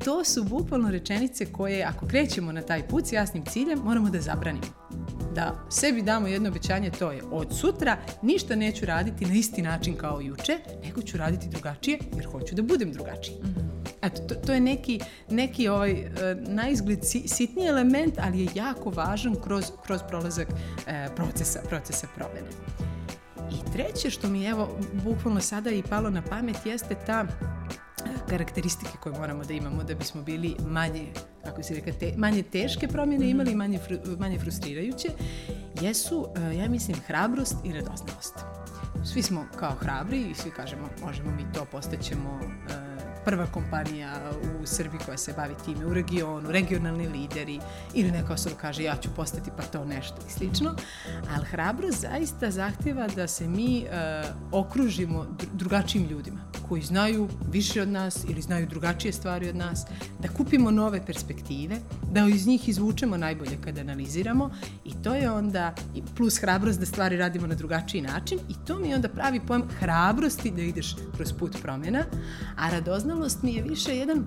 To 0.05 0.25
su 0.25 0.45
bukvalno 0.45 0.91
rečenice 0.91 1.47
koje, 1.47 1.85
ako 1.85 2.07
krećemo 2.07 2.53
na 2.53 2.63
taj 2.63 2.89
put 2.89 3.07
s 3.07 3.13
jasnim 3.13 3.45
ciljem, 3.45 3.79
moramo 3.79 4.11
da 4.11 4.21
zabranimo 4.21 4.81
da 5.35 5.55
sebi 5.71 6.03
damo 6.03 6.29
jedno 6.29 6.49
obećanje, 6.49 6.91
to 6.91 7.13
je 7.13 7.23
od 7.31 7.59
sutra 7.61 7.97
ništa 8.23 8.57
neću 8.57 8.87
raditi 8.87 9.27
na 9.27 9.35
isti 9.35 9.63
način 9.63 9.97
kao 9.97 10.21
juče, 10.21 10.59
nego 10.85 11.03
ću 11.03 11.17
raditi 11.17 11.49
drugačije 11.49 11.99
jer 12.17 12.27
hoću 12.27 12.55
da 12.55 12.63
budem 12.63 12.93
drugačiji. 12.93 13.37
Mm 13.43 13.47
-hmm. 13.47 13.70
Eto, 14.03 14.23
to, 14.23 14.35
to 14.35 14.53
je 14.53 14.61
neki, 14.61 15.01
neki 15.31 15.69
ovaj, 15.69 15.93
uh, 15.93 16.49
na 16.49 16.69
izgled 16.69 16.99
sitni 17.27 17.67
element, 17.67 18.15
ali 18.19 18.41
je 18.41 18.49
jako 18.55 18.91
važan 18.91 19.37
kroz, 19.45 19.65
kroz 19.87 20.01
prolazak 20.09 20.49
uh, 20.49 21.15
procesa, 21.17 21.61
procesa 21.69 22.07
promene. 22.17 22.49
I 23.51 23.73
treće 23.73 24.11
što 24.11 24.29
mi 24.29 24.45
evo 24.45 24.79
bukvalno 25.05 25.41
sada 25.41 25.71
i 25.71 25.83
palo 25.83 26.11
na 26.11 26.23
pamet 26.23 26.57
jeste 26.67 26.97
ta 27.07 27.27
karakteristike 28.29 28.91
koje 29.01 29.19
moramo 29.19 29.45
da 29.45 29.55
imamo 29.55 29.85
da 29.85 29.95
bismo 29.95 30.23
bili 30.23 30.57
manje, 30.67 31.07
kako 31.45 31.63
se 31.63 31.75
reka, 31.75 31.93
te, 31.93 32.15
manje 32.17 32.43
teške 32.43 32.89
promjene 32.89 33.27
-hmm. 33.27 33.31
imali, 33.31 33.55
manje, 33.55 33.79
fru, 33.79 33.97
manje 34.19 34.39
frustrirajuće, 34.39 35.09
jesu, 35.81 36.29
ja 36.59 36.69
mislim, 36.69 36.97
hrabrost 37.07 37.57
i 37.65 37.73
radoznalost. 37.73 38.35
Svi 39.05 39.23
smo 39.23 39.47
kao 39.57 39.73
hrabri 39.73 40.31
i 40.31 40.35
svi 40.35 40.51
kažemo 40.51 40.89
možemo 41.05 41.31
mi 41.31 41.53
to, 41.55 41.65
postaćemo 41.65 42.41
prva 43.25 43.47
kompanija 43.47 44.31
u 44.63 44.67
Srbiji 44.67 45.01
koja 45.05 45.17
se 45.17 45.33
bavi 45.33 45.55
time 45.65 45.87
u 45.87 45.95
regionu, 45.95 46.51
regionalni 46.51 47.09
lideri 47.09 47.61
ili 47.95 48.11
neka 48.11 48.33
osoba 48.33 48.57
kaže 48.61 48.83
ja 48.83 48.97
ću 48.97 49.09
postati 49.17 49.51
pa 49.57 49.63
to 49.63 49.85
nešto 49.85 50.17
i 50.29 50.31
slično. 50.31 50.75
Ali 51.35 51.45
hrabrost 51.45 52.01
zaista 52.01 52.51
zahtjeva 52.51 53.09
da 53.09 53.29
se 53.29 53.49
mi 53.49 53.85
uh, 53.85 54.61
okružimo 54.61 55.27
drugačijim 55.53 56.09
ljudima 56.09 56.60
koji 56.71 56.83
znaju 56.83 57.29
više 57.53 57.83
od 57.83 57.89
nas 57.89 58.25
ili 58.29 58.43
znaju 58.43 58.67
drugačije 58.67 59.13
stvari 59.13 59.49
od 59.49 59.57
nas, 59.57 59.87
da 60.23 60.29
kupimo 60.29 60.71
nove 60.71 61.07
perspektive, 61.07 61.77
da 62.13 62.27
iz 62.29 62.47
njih 62.47 62.69
izvučemo 62.69 63.17
najbolje 63.17 63.59
kada 63.65 63.81
analiziramo 63.81 64.51
i 64.85 64.93
to 65.03 65.15
je 65.15 65.31
onda 65.31 65.75
plus 66.17 66.39
hrabrost 66.41 66.81
da 66.81 66.87
stvari 66.87 67.17
radimo 67.17 67.47
na 67.47 67.55
drugačiji 67.55 68.03
način 68.03 68.39
i 68.49 68.55
to 68.67 68.79
mi 68.79 68.95
onda 68.95 69.09
pravi 69.09 69.41
pojam 69.47 69.69
hrabrosti 69.79 70.51
da 70.51 70.63
ideš 70.63 70.97
kroz 71.17 71.33
put 71.33 71.57
promjena, 71.63 72.05
a 72.57 72.71
radoznalost 72.71 73.43
mi 73.43 73.55
je 73.55 73.63
više 73.63 73.97
jedan 73.97 74.25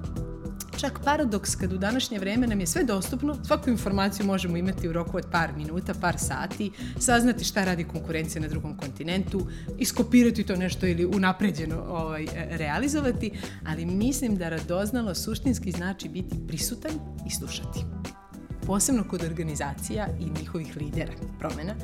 čak 0.84 1.00
paradoks 1.04 1.56
kad 1.56 1.74
u 1.74 1.78
današnje 1.78 2.20
vreme 2.20 2.48
nam 2.48 2.60
je 2.60 2.68
sve 2.68 2.84
dostupno, 2.84 3.38
svaku 3.44 3.70
informaciju 3.70 4.26
možemo 4.26 4.58
imati 4.58 4.90
u 4.90 4.94
roku 4.94 5.18
od 5.18 5.26
par 5.32 5.54
minuta, 5.58 5.94
par 6.02 6.16
sati, 6.18 6.72
saznati 7.00 7.44
šta 7.44 7.64
radi 7.64 7.84
konkurencija 7.84 8.42
na 8.42 8.48
drugom 8.48 8.78
kontinentu, 8.78 9.48
iskopirati 9.78 10.44
to 10.44 10.56
nešto 10.56 10.88
ili 10.88 11.06
unapređeno 11.06 11.84
ovaj, 11.88 12.26
realizovati, 12.50 13.32
ali 13.66 13.86
mislim 13.86 14.36
da 14.36 14.50
radoznalo 14.50 15.16
suštinski 15.16 15.72
znači 15.72 16.10
biti 16.10 16.48
prisutan 16.48 16.92
i 17.28 17.30
slušati. 17.30 17.86
Posebno 18.66 19.04
kod 19.10 19.24
organizacija 19.24 20.08
i 20.20 20.40
njihovih 20.40 20.78
lidera 20.78 21.14
promjena, 21.40 21.76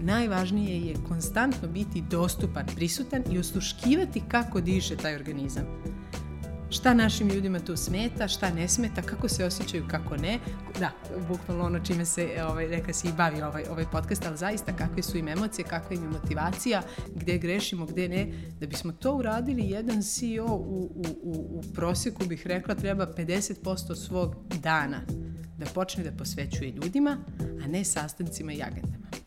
najvažnije 0.00 0.80
je 0.80 0.94
konstantno 1.08 1.68
biti 1.68 2.02
dostupan, 2.10 2.66
prisutan 2.76 3.22
i 3.30 3.38
osluškivati 3.38 4.22
kako 4.28 4.60
diše 4.60 4.96
taj 4.96 5.14
organizam 5.14 5.93
šta 6.74 6.94
našim 6.94 7.28
ljudima 7.28 7.60
tu 7.60 7.76
smeta, 7.76 8.28
šta 8.28 8.50
ne 8.50 8.68
smeta, 8.68 9.02
kako 9.02 9.28
se 9.28 9.44
osjećaju, 9.44 9.84
kako 9.88 10.16
ne. 10.16 10.38
Da, 10.80 10.90
bukvalno 11.28 11.64
ono 11.64 11.78
čime 11.78 12.04
se, 12.04 12.28
ovaj, 12.48 12.66
reka 12.66 12.92
si, 12.92 13.08
i 13.08 13.12
bavi 13.16 13.42
ovaj, 13.42 13.64
ovaj 13.70 13.84
podcast, 13.92 14.26
ali 14.26 14.36
zaista 14.36 14.76
kakve 14.76 15.02
su 15.02 15.18
im 15.18 15.28
emocije, 15.28 15.64
kakva 15.64 15.96
im 15.96 16.02
je 16.02 16.08
motivacija, 16.08 16.82
gde 17.14 17.38
grešimo, 17.38 17.86
gde 17.86 18.08
ne. 18.08 18.32
Da 18.60 18.66
bismo 18.66 18.92
to 18.92 19.14
uradili, 19.14 19.70
jedan 19.70 20.02
CEO 20.02 20.54
u, 20.54 20.92
u, 20.94 21.04
u, 21.22 21.58
u 21.58 21.62
prosjeku 21.74 22.26
bih 22.26 22.46
rekla 22.46 22.74
treba 22.74 23.06
50% 23.06 23.94
svog 24.06 24.36
dana 24.62 25.00
da 25.58 25.66
počne 25.74 26.04
da 26.04 26.12
posvećuje 26.12 26.70
ljudima, 26.70 27.16
a 27.64 27.66
ne 27.66 27.84
sastancima 27.84 28.52
i 28.52 28.62
agendama. 28.62 29.23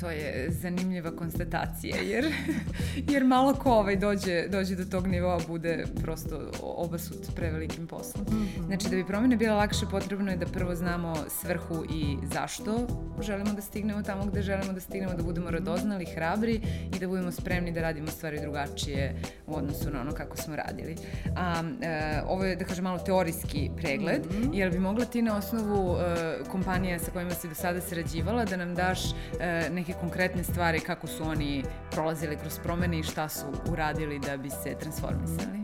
To 0.00 0.10
je 0.10 0.50
zanimljiva 0.50 1.10
konstatacija, 1.10 1.96
jer, 1.96 2.24
jer 3.12 3.24
malo 3.24 3.54
ko 3.54 3.70
ovaj 3.70 3.96
dođe, 3.96 4.48
dođe 4.48 4.76
do 4.76 4.84
tog 4.84 5.06
nivoa 5.06 5.40
bude 5.48 5.84
prosto 6.02 6.50
obasut 6.62 7.34
prevelikim 7.36 7.86
poslom. 7.86 8.24
Mm 8.24 8.34
-hmm. 8.34 8.66
Znači, 8.66 8.88
da 8.88 8.96
bi 8.96 9.06
promjene 9.06 9.36
bila 9.36 9.56
lakše, 9.56 9.86
potrebno 9.90 10.30
je 10.30 10.36
da 10.36 10.46
prvo 10.46 10.74
znamo 10.74 11.16
svrhu 11.28 11.84
i 11.90 12.16
zašto 12.32 12.86
želimo 13.22 13.52
da 13.52 13.62
stignemo 13.62 14.02
tamo 14.02 14.24
gde 14.26 14.42
želimo 14.42 14.72
da 14.72 14.80
stignemo, 14.80 15.14
da 15.14 15.22
budemo 15.22 15.50
radoznali, 15.50 16.04
hrabri 16.04 16.60
i 16.96 16.98
da 16.98 17.08
budemo 17.08 17.32
spremni 17.32 17.72
da 17.72 17.80
radimo 17.80 18.06
stvari 18.06 18.40
drugačije 18.40 19.14
u 19.46 19.56
odnosu 19.56 19.90
na 19.90 20.00
ono 20.00 20.12
kako 20.12 20.36
smo 20.36 20.56
radili. 20.56 20.96
A, 21.36 21.62
e, 21.82 22.20
ovo 22.26 22.44
je, 22.44 22.56
da 22.56 22.64
kažem, 22.64 22.84
malo 22.84 22.98
teorijski 22.98 23.70
pregled, 23.76 24.26
mm 24.26 24.42
-hmm. 24.42 24.50
jer 24.52 24.70
bi 24.70 24.78
mogla 24.78 25.04
ti 25.04 25.22
na 25.22 25.36
osnovu 25.36 25.96
e, 25.96 26.38
kompanija 26.50 26.98
sa 26.98 27.10
kojima 27.10 27.30
si 27.30 27.48
do 27.48 27.54
sada 27.54 27.80
sarađivala 27.80 28.44
da 28.44 28.56
nam 28.56 28.74
daš 28.74 29.00
e, 29.40 29.70
neke 29.78 29.92
konkretne 29.92 30.44
stvari 30.44 30.80
kako 30.80 31.06
su 31.06 31.24
oni 31.24 31.64
prolazili 31.90 32.36
kroz 32.36 32.58
promene 32.62 32.98
i 32.98 33.02
šta 33.02 33.28
su 33.28 33.46
uradili 33.72 34.18
da 34.18 34.36
bi 34.36 34.50
se 34.50 34.74
transformisali? 34.80 35.57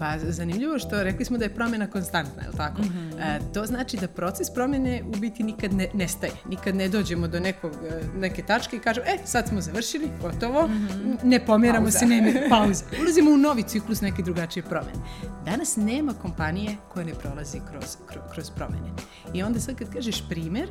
Pa 0.00 0.18
zanimljivo 0.18 0.78
što 0.78 1.02
rekli 1.02 1.24
smo 1.24 1.38
da 1.38 1.44
je 1.44 1.54
promjena 1.54 1.86
konstantna, 1.86 2.42
je 2.42 2.48
li 2.48 2.56
tako? 2.56 2.82
Mm 2.82 2.84
-hmm. 2.84 3.36
e, 3.36 3.40
to 3.54 3.66
znači 3.66 3.96
da 3.96 4.08
proces 4.08 4.50
promjene 4.54 5.02
u 5.06 5.16
biti 5.16 5.42
nikad 5.42 5.72
ne, 5.72 5.88
nestaje. 5.94 6.32
Nikad 6.48 6.74
ne 6.74 6.88
dođemo 6.88 7.28
do 7.28 7.40
nekog, 7.40 7.72
e, 7.72 8.18
neke 8.18 8.42
tačke 8.42 8.76
i 8.76 8.80
kažemo, 8.80 9.06
e, 9.06 9.18
sad 9.24 9.48
smo 9.48 9.60
završili, 9.60 10.08
gotovo, 10.22 10.66
mm 10.66 10.70
-hmm. 10.70 11.24
ne 11.24 11.46
pomjeramo 11.46 11.84
pauza. 11.84 11.98
se, 11.98 12.06
nema 12.06 12.30
pauza. 12.50 12.84
Ulazimo 13.02 13.30
u 13.30 13.36
novi 13.36 13.62
ciklus 13.62 14.00
neke 14.00 14.22
drugačije 14.22 14.62
promjene. 14.62 14.98
Danas 15.44 15.76
nema 15.76 16.12
kompanije 16.12 16.76
koja 16.88 17.06
ne 17.06 17.14
prolazi 17.14 17.60
kroz, 17.70 17.96
kroz, 18.06 18.22
kroz 18.32 18.50
promjene. 18.50 18.90
I 19.34 19.42
onda 19.42 19.60
sad 19.60 19.74
kad 19.74 19.92
kažeš 19.92 20.28
primer, 20.28 20.68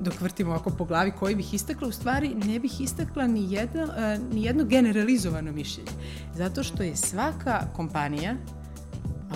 dok 0.00 0.20
vrtimo 0.20 0.50
ovako 0.50 0.70
po 0.70 0.84
glavi 0.84 1.12
koji 1.18 1.34
bih 1.34 1.54
istakla, 1.54 1.88
u 1.88 1.92
stvari 1.92 2.34
ne 2.34 2.58
bih 2.58 2.80
istakla 2.80 3.26
ni 3.26 3.52
jedno, 3.52 3.82
uh, 3.82 4.34
ni 4.34 4.44
jedno 4.44 4.64
generalizovano 4.64 5.52
mišljenje. 5.52 5.90
Zato 6.34 6.62
što 6.62 6.82
je 6.82 6.96
svaka 6.96 7.60
kompanija 7.76 8.36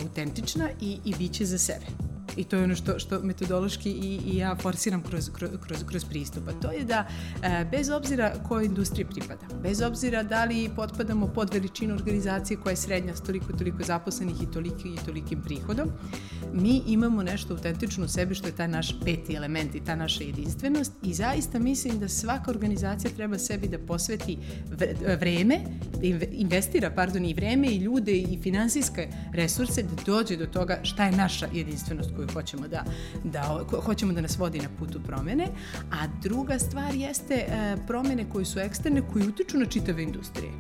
autentična 0.03 0.69
i, 0.81 0.99
i 1.05 1.15
bit 1.19 1.33
će 1.33 1.45
za 1.45 1.59
sebe. 1.59 2.06
I 2.37 2.45
to 2.45 2.57
je 2.57 2.65
ono 2.65 2.77
što, 2.77 2.99
što 2.99 3.21
metodološki 3.23 3.91
i, 3.91 4.21
i 4.27 4.37
ja 4.37 4.57
forsiram 4.57 5.03
kroz, 5.03 5.31
kroz, 5.33 5.85
kroz, 5.87 6.05
pristup. 6.05 6.49
A 6.49 6.53
to 6.53 6.73
je 6.73 6.85
da 6.85 7.09
e, 7.43 7.65
bez 7.71 7.91
obzira 7.91 8.33
kojoj 8.49 8.65
industriji 8.65 9.07
pripada, 9.07 9.47
bez 9.63 9.83
obzira 9.83 10.23
da 10.23 10.45
li 10.45 10.71
potpadamo 10.77 11.27
pod 11.27 11.55
veličinu 11.55 11.95
organizacije 11.95 12.57
koja 12.57 12.71
je 12.71 12.77
srednja 12.77 13.17
s 13.17 13.23
toliko 13.23 13.53
toliko 13.53 13.83
zaposlenih 13.83 14.43
i 14.43 14.51
toliki 14.53 14.89
i 14.89 15.05
tolikim 15.07 15.43
prihodom, 15.43 15.89
mi 16.53 16.83
imamo 16.87 17.23
nešto 17.23 17.55
autentično 17.55 18.05
u 18.05 18.09
sebi 18.09 18.35
što 18.35 18.47
je 18.47 18.57
taj 18.57 18.69
naš 18.69 19.01
peti 19.05 19.35
element 19.35 19.75
i 19.75 19.85
ta 19.85 19.95
naša 19.95 20.25
jedinstvenost 20.25 20.93
i 21.03 21.15
zaista 21.15 21.59
mislim 21.59 21.99
da 21.99 22.09
svaka 22.09 22.51
organizacija 22.51 23.11
treba 23.17 23.39
sebi 23.39 23.69
da 23.69 23.79
posveti 23.79 24.39
vreme, 25.21 25.59
da 25.93 26.27
investira, 26.33 26.91
pardon, 26.91 27.25
i 27.25 27.35
vreme 27.35 27.69
i 27.69 27.77
ljude 27.77 28.13
i 28.13 28.39
finansijske 28.43 29.09
resurse 29.33 29.83
da 29.83 30.03
dođe 30.07 30.37
do 30.37 30.47
toga 30.47 30.79
šta 30.83 31.05
je 31.05 31.13
naša 31.13 31.47
jedinstvenost 31.53 32.11
koju 32.17 32.26
hoćemo 32.33 32.69
da, 32.69 32.85
da, 33.25 33.65
hoćemo 33.85 34.13
da 34.13 34.21
nas 34.21 34.39
vodi 34.39 34.59
na 34.59 34.69
putu 34.79 35.01
promene, 35.07 35.47
a 35.93 36.07
druga 36.23 36.59
stvar 36.59 36.95
jeste 36.95 37.35
e, 37.35 37.77
promene 37.87 38.25
koje 38.33 38.45
su 38.45 38.59
eksterne, 38.59 39.03
koje 39.13 39.29
utiču 39.29 39.59
na 39.59 39.67
čitave 39.67 40.03
industrije 40.03 40.51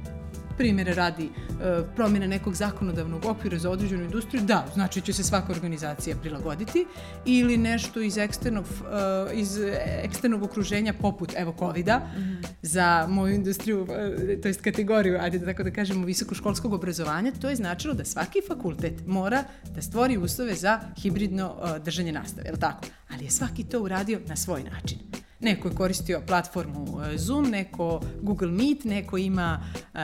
primjere 0.59 0.95
radi 0.95 1.25
e, 1.25 1.83
promjena 1.97 2.27
nekog 2.27 2.55
zakonodavnog 2.55 3.25
okvira 3.25 3.59
za 3.59 3.71
određenu 3.71 4.05
industriju, 4.05 4.43
da, 4.43 4.67
znači 4.75 5.01
će 5.01 5.13
se 5.13 5.25
svaka 5.25 5.53
organizacija 5.53 6.17
prilagoditi 6.17 6.87
ili 7.25 7.57
nešto 7.57 8.01
iz 8.01 8.19
eksternog, 8.19 8.65
e, 8.65 9.35
iz 9.35 9.59
eksternog 10.03 10.43
okruženja 10.43 10.95
poput, 11.01 11.33
evo, 11.37 11.55
covid 11.59 11.87
mm 11.87 11.91
-hmm. 11.91 12.47
za 12.63 13.07
moju 13.09 13.35
industriju, 13.35 13.87
e, 14.29 14.41
to 14.41 14.49
jest 14.49 14.61
kategoriju, 14.61 15.19
ajde 15.21 15.39
da 15.39 15.47
tako 15.47 15.63
da 15.63 15.71
kažemo, 15.71 16.07
visokoškolskog 16.07 16.73
obrazovanja, 16.73 17.33
to 17.41 17.49
je 17.49 17.57
značilo 17.57 17.95
da 17.95 18.05
svaki 18.05 18.41
fakultet 18.49 19.07
mora 19.07 19.45
da 19.75 19.83
stvori 19.83 20.19
uslove 20.19 20.55
za 20.55 20.81
hibridno 21.03 21.57
e, 21.77 21.79
držanje 21.79 22.13
nastave, 22.13 22.49
je 22.49 22.53
li 22.53 22.59
tako? 22.59 22.87
Ali 23.11 23.25
je 23.25 23.31
svaki 23.31 23.65
to 23.65 23.81
uradio 23.81 24.21
na 24.27 24.37
svoj 24.37 24.63
način. 24.63 25.26
Neko 25.41 25.69
je 25.69 25.75
koristio 25.75 26.23
platformu 26.27 27.01
e, 27.03 27.19
Zoom, 27.19 27.51
neko 27.51 28.01
Google 28.23 28.51
Meet, 28.51 28.85
neko 28.85 29.19
ima 29.19 29.61
uh, 29.75 30.01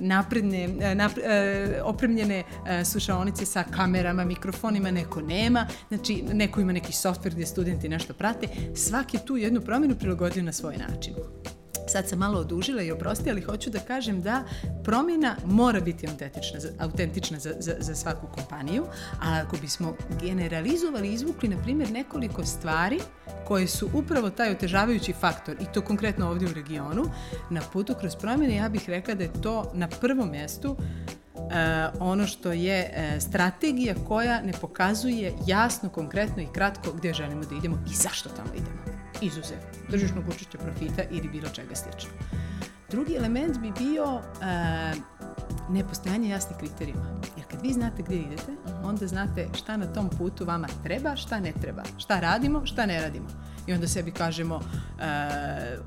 napredne, 0.00 0.68
uh, 0.68 0.94
napre, 0.94 1.22
uh, 1.82 1.86
opremljene 1.86 2.42
uh, 2.42 3.44
sa 3.44 3.64
kamerama, 3.64 4.24
mikrofonima, 4.24 4.90
neko 4.90 5.20
nema. 5.20 5.66
Znači, 5.88 6.22
neko 6.22 6.60
ima 6.60 6.72
neki 6.72 6.92
software 6.92 7.30
gdje 7.30 7.46
studenti 7.46 7.88
nešto 7.88 8.14
prate. 8.14 8.46
Svaki 8.74 9.18
tu 9.26 9.36
jednu 9.36 9.60
promjenu 9.60 9.96
prilagodio 9.96 10.42
na 10.42 10.52
svoj 10.52 10.76
način. 10.76 11.14
Sad 11.88 12.08
sam 12.08 12.18
malo 12.18 12.40
odužila 12.40 12.82
i 12.82 12.92
oprosti, 12.92 13.30
ali 13.30 13.40
hoću 13.40 13.70
da 13.70 13.78
kažem 13.78 14.22
da 14.22 14.44
promjena 14.84 15.36
mora 15.44 15.80
biti 15.80 16.08
autentična, 16.08 16.58
autentična 16.78 17.38
za, 17.38 17.54
za, 17.58 17.74
za 17.78 17.94
svaku 17.94 18.26
kompaniju, 18.34 18.84
a 19.20 19.42
ako 19.44 19.56
bismo 19.56 19.96
generalizovali, 20.20 21.12
izvukli, 21.12 21.48
na 21.48 21.62
primjer, 21.62 21.90
nekoliko 21.90 22.44
stvari 22.44 23.00
koje 23.46 23.66
su 23.66 23.90
upravo 23.94 24.30
taj 24.30 24.50
otežavajući 24.50 25.12
faktor, 25.12 25.54
i 25.60 25.72
to 25.74 25.80
konkretno 25.80 26.30
ovdje 26.30 26.48
u 26.48 26.54
regionu, 26.54 27.04
na 27.50 27.60
putu 27.72 27.94
kroz 27.94 28.16
promjene, 28.16 28.56
ja 28.56 28.68
bih 28.68 28.88
rekla 28.88 29.14
da 29.14 29.22
je 29.22 29.42
to 29.42 29.70
na 29.74 29.88
prvom 29.88 30.30
mjestu 30.30 30.76
Uh, 31.38 31.54
ono 32.00 32.26
što 32.26 32.52
je 32.52 32.90
uh, 32.90 33.22
strategija 33.22 33.94
koja 34.08 34.42
ne 34.42 34.52
pokazuje 34.52 35.32
jasno, 35.46 35.88
konkretno 35.88 36.42
i 36.42 36.46
kratko 36.54 36.92
gdje 36.92 37.14
želimo 37.14 37.44
da 37.44 37.56
idemo 37.56 37.84
i 37.90 37.94
zašto 37.94 38.28
tamo 38.28 38.48
idemo 38.54 38.77
izuzev 39.22 39.58
tržišnog 39.90 40.24
učešća 40.28 40.58
profita 40.58 41.02
ili 41.10 41.28
bilo 41.28 41.48
čega 41.48 41.74
slično. 41.74 42.10
Drugi 42.90 43.14
element 43.14 43.58
bi 43.58 43.72
bio 43.78 44.04
uh, 44.14 44.22
nepostojanje 45.70 46.28
jasnih 46.28 46.58
kriterijuma. 46.58 47.20
Jer 47.36 47.46
kad 47.50 47.62
vi 47.62 47.72
znate 47.72 48.02
gdje 48.02 48.16
idete, 48.16 48.52
onda 48.84 49.06
znate 49.06 49.48
šta 49.54 49.76
na 49.76 49.86
tom 49.86 50.08
putu 50.18 50.44
vama 50.44 50.68
treba, 50.82 51.16
šta 51.16 51.40
ne 51.40 51.52
treba, 51.60 51.82
šta 51.98 52.20
radimo, 52.20 52.66
šta 52.66 52.86
ne 52.86 53.00
radimo. 53.00 53.26
I 53.66 53.72
onda 53.72 53.88
sebi 53.88 54.10
kažemo, 54.10 54.56
uh, 54.56 54.62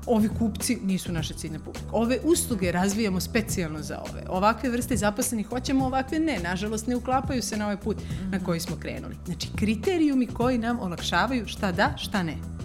ovi 0.06 0.28
kupci 0.38 0.78
nisu 0.82 1.12
naše 1.12 1.34
ciljne 1.34 1.58
publike. 1.58 1.86
Ove 1.92 2.18
usluge 2.24 2.72
razvijamo 2.72 3.20
specijalno 3.20 3.82
za 3.82 3.98
ove. 4.10 4.22
Ovakve 4.28 4.70
vrste 4.70 4.96
zaposlenih 4.96 5.48
hoćemo, 5.48 5.86
ovakve 5.86 6.18
ne. 6.18 6.38
Nažalost, 6.38 6.86
ne 6.86 6.96
uklapaju 6.96 7.42
se 7.42 7.56
na 7.56 7.64
ovaj 7.64 7.76
put 7.76 7.96
na 8.30 8.44
koji 8.44 8.60
smo 8.60 8.76
krenuli. 8.76 9.16
Znači, 9.26 9.48
kriterijumi 9.56 10.26
koji 10.26 10.58
nam 10.58 10.80
olakšavaju 10.80 11.46
šta 11.46 11.72
da, 11.72 11.94
šta 11.96 12.22
ne 12.22 12.32
e, 12.32 12.61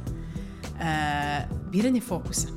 biranje 1.72 2.02
fokusa. 2.02 2.48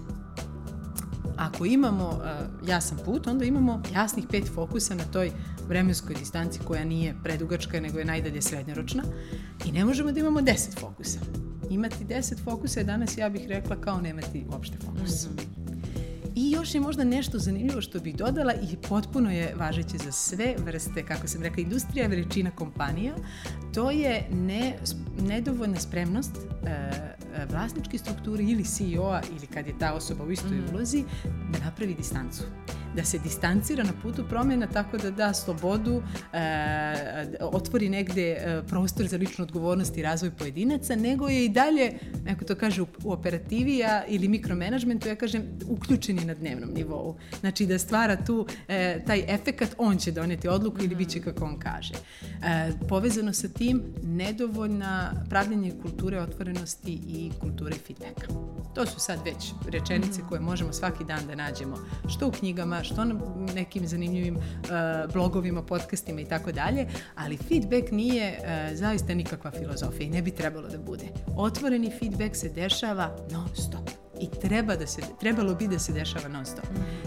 Ako 1.36 1.66
imamo 1.66 2.20
e, 2.24 2.46
jasan 2.66 2.98
put, 3.04 3.26
onda 3.26 3.44
imamo 3.44 3.82
jasnih 3.94 4.24
pet 4.30 4.48
fokusa 4.54 4.94
na 4.94 5.04
toj 5.04 5.32
vremenskoj 5.68 6.14
distanci 6.14 6.58
koja 6.64 6.84
nije 6.84 7.14
predugačka, 7.22 7.80
nego 7.80 7.98
je 7.98 8.04
najdalje 8.04 8.42
srednjoročna 8.42 9.02
i 9.66 9.72
ne 9.72 9.84
možemo 9.84 10.12
da 10.12 10.20
imamo 10.20 10.42
deset 10.42 10.80
fokusa. 10.80 11.18
Imati 11.70 12.04
deset 12.04 12.44
fokusa 12.44 12.80
je 12.80 12.84
danas, 12.84 13.18
ja 13.18 13.28
bih 13.28 13.46
rekla, 13.48 13.76
kao 13.76 14.00
nemati 14.00 14.44
uopšte 14.52 14.76
fokus. 14.78 15.26
Mm 15.26 15.36
-hmm. 15.36 15.59
I 16.40 16.50
još 16.50 16.74
je 16.74 16.80
možda 16.80 17.04
nešto 17.04 17.38
zanimljivo 17.38 17.80
što 17.80 18.00
bih 18.00 18.16
dodala 18.16 18.52
i 18.52 18.76
potpuno 18.88 19.30
je 19.30 19.54
važeće 19.58 19.98
za 20.04 20.12
sve 20.12 20.54
vrste, 20.64 21.04
kako 21.06 21.26
sam 21.26 21.42
rekla, 21.42 21.62
industrija 21.62 22.08
veličina 22.08 22.50
kompanija, 22.50 23.14
to 23.74 23.90
je 23.90 24.28
ne, 24.32 24.78
nedovoljna 25.22 25.80
spremnost 25.80 26.36
e, 26.36 26.90
vlasničke 27.50 27.98
strukture 27.98 28.44
ili 28.44 28.64
CEO-a 28.64 29.20
ili 29.36 29.46
kad 29.46 29.66
je 29.66 29.78
ta 29.78 29.92
osoba 29.92 30.24
u 30.24 30.30
istoj 30.30 30.56
mm. 30.56 30.64
ulozi 30.72 31.04
da 31.24 31.64
napravi 31.64 31.94
distancu 31.94 32.42
da 32.96 33.04
se 33.04 33.18
distancira 33.18 33.84
na 33.84 33.92
putu 34.02 34.24
promjena 34.28 34.66
tako 34.66 34.98
da 34.98 35.10
da 35.10 35.34
slobodu, 35.34 36.02
e, 36.32 37.38
otvori 37.40 37.88
negde 37.88 38.30
e, 38.30 38.62
prostor 38.68 39.06
za 39.06 39.16
ličnu 39.16 39.44
odgovornost 39.44 39.96
i 39.96 40.02
razvoj 40.02 40.30
pojedinaca, 40.30 40.96
nego 40.96 41.28
je 41.28 41.44
i 41.44 41.48
dalje, 41.48 41.98
neko 42.24 42.44
to 42.44 42.54
kaže, 42.54 42.82
u, 42.82 42.86
u 43.04 43.12
operativija 43.12 44.04
ili 44.08 44.28
mikromanagementu, 44.28 45.08
ja 45.08 45.16
kažem, 45.16 45.42
uključeni 45.68 46.24
na 46.24 46.34
dnevnom 46.34 46.70
nivou. 46.70 47.16
Znači 47.40 47.66
da 47.66 47.78
stvara 47.78 48.16
tu 48.16 48.46
e, 48.68 49.04
taj 49.06 49.24
efekat, 49.28 49.74
on 49.78 49.98
će 49.98 50.12
doneti 50.12 50.48
odluku 50.48 50.84
ili 50.84 50.94
bit 50.94 51.08
će 51.08 51.20
kako 51.20 51.44
on 51.44 51.58
kaže. 51.58 51.94
E, 51.94 52.72
povezano 52.88 53.32
sa 53.32 53.48
tim, 53.48 53.82
nedovoljna 54.02 55.24
pravljenje 55.28 55.72
kulture 55.82 56.20
otvorenosti 56.20 56.92
i 56.92 57.30
kulture 57.40 57.76
feedbacka. 57.86 58.26
To 58.74 58.86
su 58.86 59.00
sad 59.00 59.18
već 59.24 59.52
rečenice 59.68 60.20
koje 60.28 60.40
možemo 60.40 60.72
svaki 60.72 61.04
dan 61.04 61.26
da 61.26 61.34
nađemo, 61.34 61.76
što 62.08 62.28
u 62.28 62.30
knjigama, 62.30 62.79
što 62.84 63.04
na 63.04 63.14
nekim 63.54 63.86
zanimljivim 63.86 64.36
uh, 64.36 65.12
blogovima, 65.12 65.62
podcastima 65.62 66.20
i 66.20 66.24
tako 66.24 66.52
dalje, 66.52 66.86
ali 67.14 67.36
feedback 67.36 67.90
nije 67.90 68.38
uh, 68.38 68.76
zaista 68.76 69.14
nikakva 69.14 69.50
filozofija 69.50 70.06
i 70.06 70.10
ne 70.10 70.22
bi 70.22 70.30
trebalo 70.30 70.68
da 70.68 70.78
bude. 70.78 71.04
Otvoreni 71.36 71.90
feedback 71.98 72.36
se 72.36 72.48
dešava 72.48 73.16
non 73.30 73.48
stop 73.54 74.09
i 74.20 74.40
treba 74.40 74.76
da 74.76 74.86
se, 74.86 75.02
trebalo 75.20 75.54
bi 75.54 75.68
da 75.68 75.78
se 75.78 75.92
dešava 75.92 76.28
non 76.28 76.46
stop. 76.46 76.64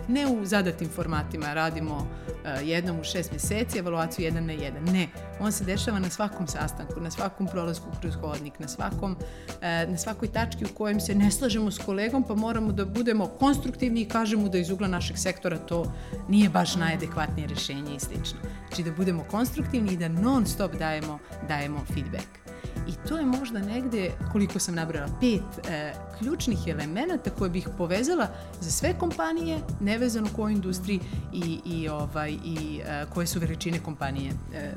Ne 0.08 0.28
u 0.28 0.46
zadatim 0.46 0.90
formatima, 0.90 1.54
radimo 1.54 1.96
uh, 1.96 2.68
jednom 2.68 3.00
u 3.00 3.04
šest 3.04 3.32
meseci, 3.32 3.80
evaluaciju 3.80 4.26
jedan 4.26 4.46
na 4.46 4.54
jedan. 4.54 4.84
Ne, 4.84 5.08
on 5.40 5.52
se 5.52 5.64
dešava 5.64 6.00
na 6.00 6.10
svakom 6.10 6.48
sastanku, 6.48 7.00
na 7.00 7.12
svakom 7.12 7.48
prolasku 7.48 7.86
kroz 8.02 8.16
hodnik, 8.16 8.60
na, 8.60 8.68
svakom, 8.68 9.12
uh, 9.12 9.92
na 9.92 9.98
svakoj 9.98 10.28
tački 10.28 10.66
u 10.66 10.74
kojem 10.78 11.00
se 11.00 11.16
ne 11.16 11.32
slažemo 11.32 11.72
s 11.72 11.80
kolegom, 11.80 12.24
pa 12.24 12.36
moramo 12.36 12.72
da 12.72 12.86
budemo 12.86 13.28
konstruktivni 13.28 14.02
i 14.02 14.10
kažemo 14.10 14.50
da 14.50 14.58
iz 14.58 14.70
ugla 14.70 14.88
našeg 14.88 15.18
sektora 15.18 15.58
to 15.58 15.94
nije 16.30 16.50
baš 16.50 16.76
najadekvatnije 16.76 17.48
rešenje 17.48 17.96
i 17.96 18.00
slično. 18.00 18.40
Znači 18.68 18.84
da 18.84 18.92
budemo 18.92 19.24
konstruktivni 19.32 19.94
i 19.94 19.98
da 19.98 20.08
non 20.08 20.46
stop 20.46 20.76
dajemo, 20.76 21.20
dajemo 21.48 21.86
feedback. 21.94 22.44
I 22.88 23.08
to 23.08 23.18
je 23.18 23.26
možda 23.26 23.60
negde, 23.60 24.12
koliko 24.32 24.60
sam 24.60 24.76
nabrala, 24.76 25.08
pet 25.22 25.68
e, 25.70 25.94
ključnih 26.24 26.60
elemenata 26.68 27.30
koje 27.30 27.50
bih 27.50 27.68
povezala 27.78 28.28
za 28.62 28.72
sve 28.72 28.94
kompanije, 29.00 29.58
nevezano 29.80 30.28
kojoj 30.36 30.54
industriji 30.54 31.00
i, 31.34 31.60
i, 31.66 31.90
ovaj, 31.90 32.32
i 32.32 32.82
e, 32.86 33.06
koje 33.14 33.28
su 33.28 33.40
veličine 33.40 33.80
kompanije. 33.80 34.32
E. 34.54 34.72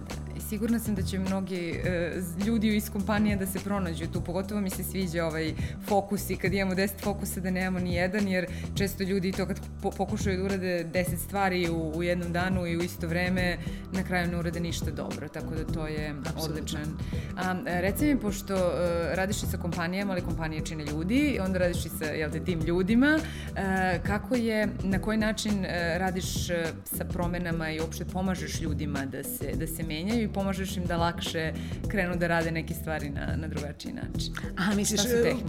Sigurna 0.48 0.78
sam 0.78 0.94
da 0.94 1.02
će 1.02 1.18
mnogi 1.18 1.70
e, 1.70 2.22
ljudi 2.46 2.76
iz 2.76 2.90
kompanije 2.90 3.36
da 3.36 3.46
se 3.46 3.58
pronađu 3.58 4.06
tu, 4.12 4.20
pogotovo 4.20 4.60
mi 4.60 4.70
se 4.70 4.84
sviđa 4.84 5.26
ovaj 5.26 5.54
fokus 5.88 6.30
i 6.30 6.36
kad 6.36 6.52
imamo 6.52 6.74
10 6.74 6.90
fokusa 7.02 7.40
da 7.40 7.50
nemamo 7.50 7.78
ni 7.78 7.94
jedan, 7.94 8.28
jer 8.28 8.46
često 8.74 9.04
ljudi 9.04 9.32
to 9.32 9.46
kad 9.46 9.60
po, 9.82 9.90
pokušaju 9.90 10.38
da 10.38 10.44
urade 10.44 10.86
10 10.92 11.16
stvari 11.16 11.68
u, 11.70 11.92
u 11.96 12.02
jednom 12.02 12.32
danu 12.32 12.66
i 12.66 12.76
u 12.76 12.82
isto 12.82 13.06
vreme, 13.06 13.58
na 13.92 14.02
kraju 14.02 14.30
ne 14.30 14.38
urade 14.38 14.60
ništa 14.60 14.90
dobro, 14.90 15.28
tako 15.28 15.54
da 15.54 15.64
to 15.64 15.86
je 15.86 16.14
Absolutno. 16.26 16.54
odličan. 16.54 16.98
A, 17.36 17.54
reci 17.64 18.06
mi, 18.06 18.20
pošto 18.20 18.54
uh, 18.54 18.70
radiš 19.14 19.42
i 19.42 19.46
sa 19.46 19.58
kompanijama, 19.58 20.12
ali 20.12 20.22
kompanije 20.22 20.64
čine 20.64 20.84
ljudi, 20.84 21.35
onda 21.40 21.58
radiš 21.58 21.86
i 21.86 21.88
sa 21.88 22.04
jel 22.04 22.30
te, 22.30 22.44
tim 22.44 22.60
ljudima, 22.60 23.18
uh, 23.18 23.58
kako 24.06 24.34
je, 24.34 24.68
na 24.82 24.98
koji 24.98 25.18
način 25.18 25.58
uh, 25.58 25.66
radiš 25.96 26.50
uh, 26.50 26.56
sa 26.84 27.04
promenama 27.04 27.70
i 27.70 27.80
uopšte 27.80 28.04
pomažeš 28.04 28.60
ljudima 28.60 29.06
da 29.06 29.22
se, 29.22 29.52
da 29.54 29.66
se 29.66 29.82
menjaju 29.82 30.22
i 30.22 30.32
pomažeš 30.32 30.76
im 30.76 30.84
da 30.84 30.96
lakše 30.96 31.52
krenu 31.88 32.16
da 32.16 32.26
rade 32.26 32.50
neke 32.50 32.75
stvari 32.75 33.10
na, 33.10 33.36
na 33.36 33.49
drugačiji 33.49 33.92
način? 33.92 34.34
Aha, 34.56 34.75
misliš 34.75 35.00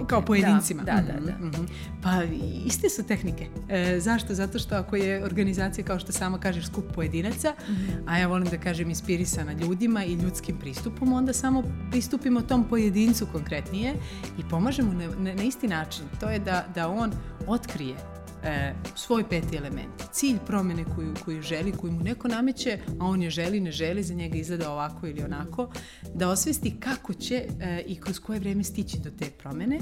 kao 0.07 0.21
pojedincima? 0.21 0.83
Da, 0.83 0.91
da, 0.91 1.13
da. 1.13 1.25
da. 1.25 1.31
Mm 1.31 1.51
-hmm. 1.51 1.67
Pa 2.03 2.23
iste 2.65 2.89
su 2.89 3.03
tehnike. 3.03 3.47
E, 3.69 3.99
zašto? 3.99 4.33
Zato 4.33 4.59
što 4.59 4.75
ako 4.75 4.95
je 4.95 5.23
organizacija, 5.23 5.85
kao 5.85 5.99
što 5.99 6.11
sama 6.11 6.39
kažeš, 6.39 6.65
skup 6.65 6.85
pojedinaca, 6.95 7.53
mm 7.69 7.71
-hmm. 7.71 8.03
a 8.05 8.17
ja 8.17 8.27
volim 8.27 8.49
da 8.49 8.57
kažem 8.57 8.89
inspirisana 8.89 9.53
ljudima 9.53 10.05
i 10.05 10.13
ljudskim 10.13 10.57
pristupom, 10.59 11.13
onda 11.13 11.33
samo 11.33 11.63
pristupimo 11.91 12.41
tom 12.41 12.69
pojedincu 12.69 13.27
konkretnije 13.31 13.93
i 14.37 14.43
pomažemo 14.49 14.93
na, 14.93 15.07
na, 15.19 15.33
na 15.33 15.43
isti 15.43 15.66
način. 15.67 16.05
To 16.19 16.29
je 16.29 16.39
da, 16.39 16.65
da 16.75 16.89
on 16.89 17.11
otkrije 17.47 17.95
e, 18.43 18.73
svoj 18.95 19.29
peti 19.29 19.57
element, 19.57 20.03
cilj 20.11 20.37
promene 20.45 20.85
koju, 20.95 21.13
koju 21.25 21.41
želi, 21.41 21.71
koju 21.71 21.91
mu 21.91 22.03
neko 22.03 22.27
nameće, 22.27 22.79
a 22.99 23.05
on 23.05 23.21
je 23.21 23.29
želi, 23.29 23.59
ne 23.59 23.71
želi, 23.71 24.03
za 24.03 24.13
njega 24.13 24.37
izgleda 24.37 24.71
ovako 24.71 25.07
ili 25.07 25.23
onako, 25.23 25.69
da 26.13 26.29
osvesti 26.29 26.79
kako 26.79 27.13
će 27.13 27.35
e, 27.35 27.83
i 27.87 27.95
kroz 28.01 28.19
koje 28.19 28.39
vreme 28.39 28.63
stići 28.63 28.99
do 28.99 29.09
te 29.19 29.25
promene 29.25 29.79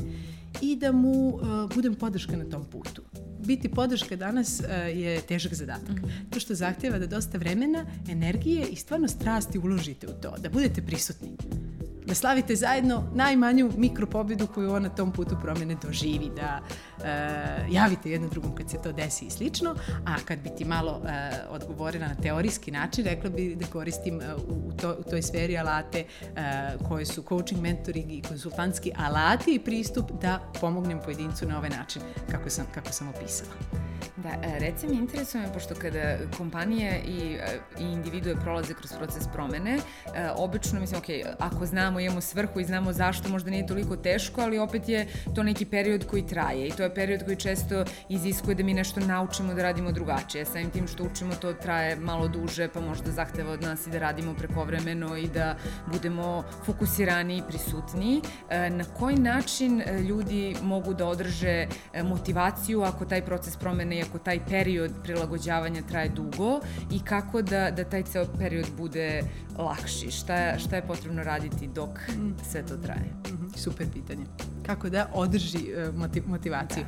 i 0.61 0.75
da 0.75 0.91
mu 0.91 1.29
e, 1.29 1.75
budem 1.75 1.95
podrška 1.95 2.37
na 2.37 2.49
tom 2.49 2.63
putu 2.63 3.01
biti 3.45 3.69
podrška 3.69 4.15
danas 4.15 4.59
uh, 4.59 4.97
je 4.97 5.21
težak 5.21 5.53
zadatak. 5.53 5.95
Mm 5.95 6.05
-hmm. 6.05 6.29
To 6.29 6.39
što 6.39 6.55
zahtjeva 6.55 6.99
da 6.99 7.07
dosta 7.07 7.37
vremena, 7.37 7.85
energije 8.09 8.67
i 8.67 8.75
stvarno 8.75 9.07
strasti 9.07 9.59
uložite 9.59 10.07
u 10.07 10.21
to, 10.21 10.35
da 10.37 10.49
budete 10.49 10.81
prisutni 10.81 11.29
da 12.05 12.15
slavite 12.15 12.55
zajedno 12.55 13.03
najmanju 13.13 13.71
mikropobedu 13.77 14.47
koju 14.47 14.71
on 14.71 14.83
na 14.83 14.89
tom 14.89 15.11
putu 15.11 15.37
promene 15.41 15.75
doživi, 15.83 16.31
da 16.35 16.59
javite 17.69 18.11
jednom 18.11 18.29
drugom 18.29 18.55
kad 18.55 18.69
se 18.69 18.77
to 18.81 18.91
desi 18.91 19.25
i 19.25 19.29
slično, 19.29 19.75
a 20.05 20.15
kad 20.25 20.39
bi 20.39 20.49
ti 20.57 20.65
malo 20.65 21.01
e, 21.07 21.31
odgovorila 21.49 22.07
na 22.07 22.15
teorijski 22.15 22.71
način, 22.71 23.05
rekla 23.05 23.29
bi 23.29 23.55
da 23.55 23.65
koristim 23.65 24.21
e, 24.21 24.35
u, 24.35 24.71
to, 24.81 24.95
u 24.99 25.03
toj 25.09 25.21
sferi 25.21 25.57
alate 25.57 26.05
koje 26.87 27.05
su 27.05 27.23
coaching, 27.29 27.61
mentoring 27.61 28.11
i 28.11 28.21
konsultantski 28.21 28.91
alati 28.97 29.55
i 29.55 29.59
pristup 29.59 30.11
da 30.21 30.39
pomognem 30.61 30.99
pojedincu 31.05 31.47
na 31.47 31.57
ovaj 31.57 31.69
način 31.69 32.01
kako 32.31 32.49
sam, 32.49 32.65
kako 32.73 32.91
sam 32.91 33.09
opisala. 33.09 33.85
Da, 34.17 34.29
e, 34.29 34.59
reci 34.59 34.87
mi, 34.87 34.95
interesuje 34.95 35.43
me, 35.43 35.53
pošto 35.53 35.75
kada 35.75 36.17
kompanije 36.37 37.01
i, 37.07 37.33
e, 37.33 37.59
i 37.79 37.83
individue 37.83 38.35
prolaze 38.35 38.73
kroz 38.73 38.91
proces 38.97 39.23
promene, 39.33 39.75
e, 39.75 39.81
obično, 40.35 40.79
mislim, 40.79 40.99
ok, 40.99 41.35
ako 41.39 41.65
znamo, 41.65 41.99
imamo 41.99 42.21
svrhu 42.21 42.59
i 42.59 42.65
znamo 42.65 42.93
zašto, 42.93 43.29
možda 43.29 43.49
nije 43.49 43.67
toliko 43.67 43.95
teško, 43.95 44.41
ali 44.41 44.57
opet 44.57 44.89
je 44.89 45.07
to 45.35 45.43
neki 45.43 45.65
period 45.65 46.07
koji 46.07 46.27
traje 46.27 46.67
i 46.67 46.71
to 46.71 46.83
je 46.83 46.93
period 46.95 47.25
koji 47.25 47.35
često 47.35 47.83
iziskuje 48.09 48.55
da 48.55 48.63
mi 48.63 48.73
nešto 48.73 48.99
naučimo 48.99 49.53
da 49.53 49.63
radimo 49.63 49.91
drugačije. 49.91 50.45
Samim 50.45 50.69
tim 50.69 50.87
što 50.87 51.03
učimo 51.03 51.35
to 51.35 51.53
traje 51.53 51.95
malo 51.95 52.27
duže, 52.27 52.67
pa 52.67 52.81
možda 52.81 53.11
zahteva 53.11 53.51
od 53.51 53.61
nas 53.61 53.87
i 53.87 53.89
da 53.89 53.99
radimo 53.99 54.33
prekovremeno 54.33 55.17
i 55.17 55.27
da 55.27 55.55
budemo 55.91 56.43
fokusirani 56.65 57.37
i 57.37 57.43
prisutni. 57.47 58.21
Na 58.69 58.83
koji 58.97 59.15
način 59.15 59.81
ljudi 60.09 60.55
mogu 60.63 60.93
da 60.93 61.07
održe 61.07 61.67
motivaciju 62.03 62.81
ako 62.81 63.05
taj 63.05 63.25
proces 63.25 63.57
promene 63.57 63.97
je 63.97 64.03
ako 64.03 64.17
taj 64.19 64.39
period 64.45 64.91
prilagođavanja 65.03 65.81
traje 65.81 66.09
dugo 66.09 66.59
i 66.91 66.99
kako 66.99 67.41
da, 67.41 67.71
da 67.71 67.83
taj 67.83 68.03
ceo 68.03 68.25
period 68.39 68.67
bude 68.77 69.21
lakši? 69.57 70.11
Šta, 70.11 70.59
šta 70.59 70.75
je 70.75 70.87
potrebno 70.87 71.23
raditi 71.23 71.67
dok 71.67 71.89
mm. 71.89 72.31
sve 72.51 72.65
to 72.65 72.77
traje? 72.77 73.15
-hmm. 73.23 73.57
Super 73.57 73.87
pitanje. 73.93 74.25
Kako 74.65 74.89
da 74.89 75.09
održi 75.13 75.59
motiv, 75.95 76.23
motivaciju? 76.27 76.84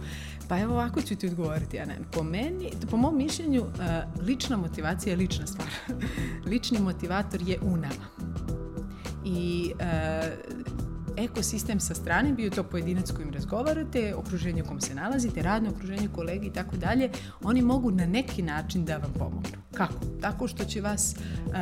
Pa 0.50 0.60
evo 0.60 0.74
ovako 0.74 1.02
ću 1.02 1.16
ti 1.16 1.28
odgovoriti, 1.28 1.80
Ana. 1.80 1.94
Po 2.12 2.24
meni, 2.24 2.72
po 2.92 2.98
mom 2.98 3.18
mišljenju, 3.18 3.62
uh, 3.62 4.26
lična 4.26 4.58
motivacija 4.58 5.12
je 5.12 5.18
lična 5.18 5.48
stvar. 5.48 5.68
Lični 6.52 6.80
motivator 6.80 7.42
je 7.42 7.60
u 7.62 7.78
nama. 7.78 8.08
I 9.26 9.72
uh, 9.74 10.77
ekosistem 11.28 11.80
sa 11.80 11.96
strane, 11.96 12.34
bio 12.34 12.50
to 12.50 12.64
pojedinac 12.64 13.12
kojim 13.12 13.32
razgovarate, 13.34 14.16
okruženje 14.16 14.64
u 14.64 14.66
kom 14.66 14.82
se 14.82 14.96
nalazite, 14.96 15.42
radno 15.42 15.70
okruženje, 15.70 16.10
kolege 16.16 16.48
i 16.48 16.54
tako 16.54 16.78
dalje, 16.78 17.10
oni 17.44 17.62
mogu 17.62 17.92
na 17.92 18.06
neki 18.06 18.42
način 18.42 18.86
da 18.86 18.98
vam 18.98 19.14
pomognu. 19.14 19.58
Kako? 19.74 20.00
Tako 20.22 20.48
što 20.48 20.66
će 20.66 20.82
vas 20.82 21.16
uh, 21.16 21.54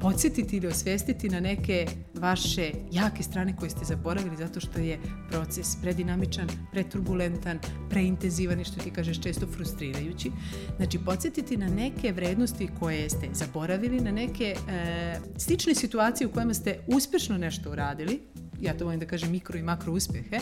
podsjetiti 0.00 0.56
ili 0.56 0.66
osvestiti 0.66 1.28
na 1.28 1.40
neke 1.40 1.86
vaše 2.14 2.72
jake 2.92 3.22
strane 3.22 3.56
koje 3.56 3.70
ste 3.70 3.84
zaboravili 3.84 4.36
zato 4.36 4.60
što 4.60 4.80
je 4.80 4.98
proces 5.30 5.76
predinamičan, 5.82 6.48
preturbulentan, 6.72 7.58
preintenzivan 7.90 8.60
i 8.60 8.64
što 8.64 8.80
ti 8.80 8.90
kažeš 8.90 9.20
često 9.20 9.46
frustrirajući. 9.46 10.30
Znači, 10.76 10.98
podsjetiti 10.98 11.56
na 11.56 11.68
neke 11.68 12.12
vrednosti 12.12 12.68
koje 12.78 13.10
ste 13.10 13.28
zaboravili, 13.32 14.00
na 14.00 14.12
neke 14.12 14.56
uh, 14.56 15.38
slične 15.38 15.74
situacije 15.74 16.26
u 16.26 16.30
kojima 16.30 16.54
ste 16.54 16.78
uspešno 16.86 17.38
nešto 17.38 17.70
uradili, 17.70 18.20
ja 18.60 18.74
to 18.78 18.84
volim 18.84 19.00
da 19.00 19.06
kažem 19.06 19.30
mikro 19.30 19.58
i 19.58 19.62
makro 19.62 19.92
uspjehe, 19.92 20.38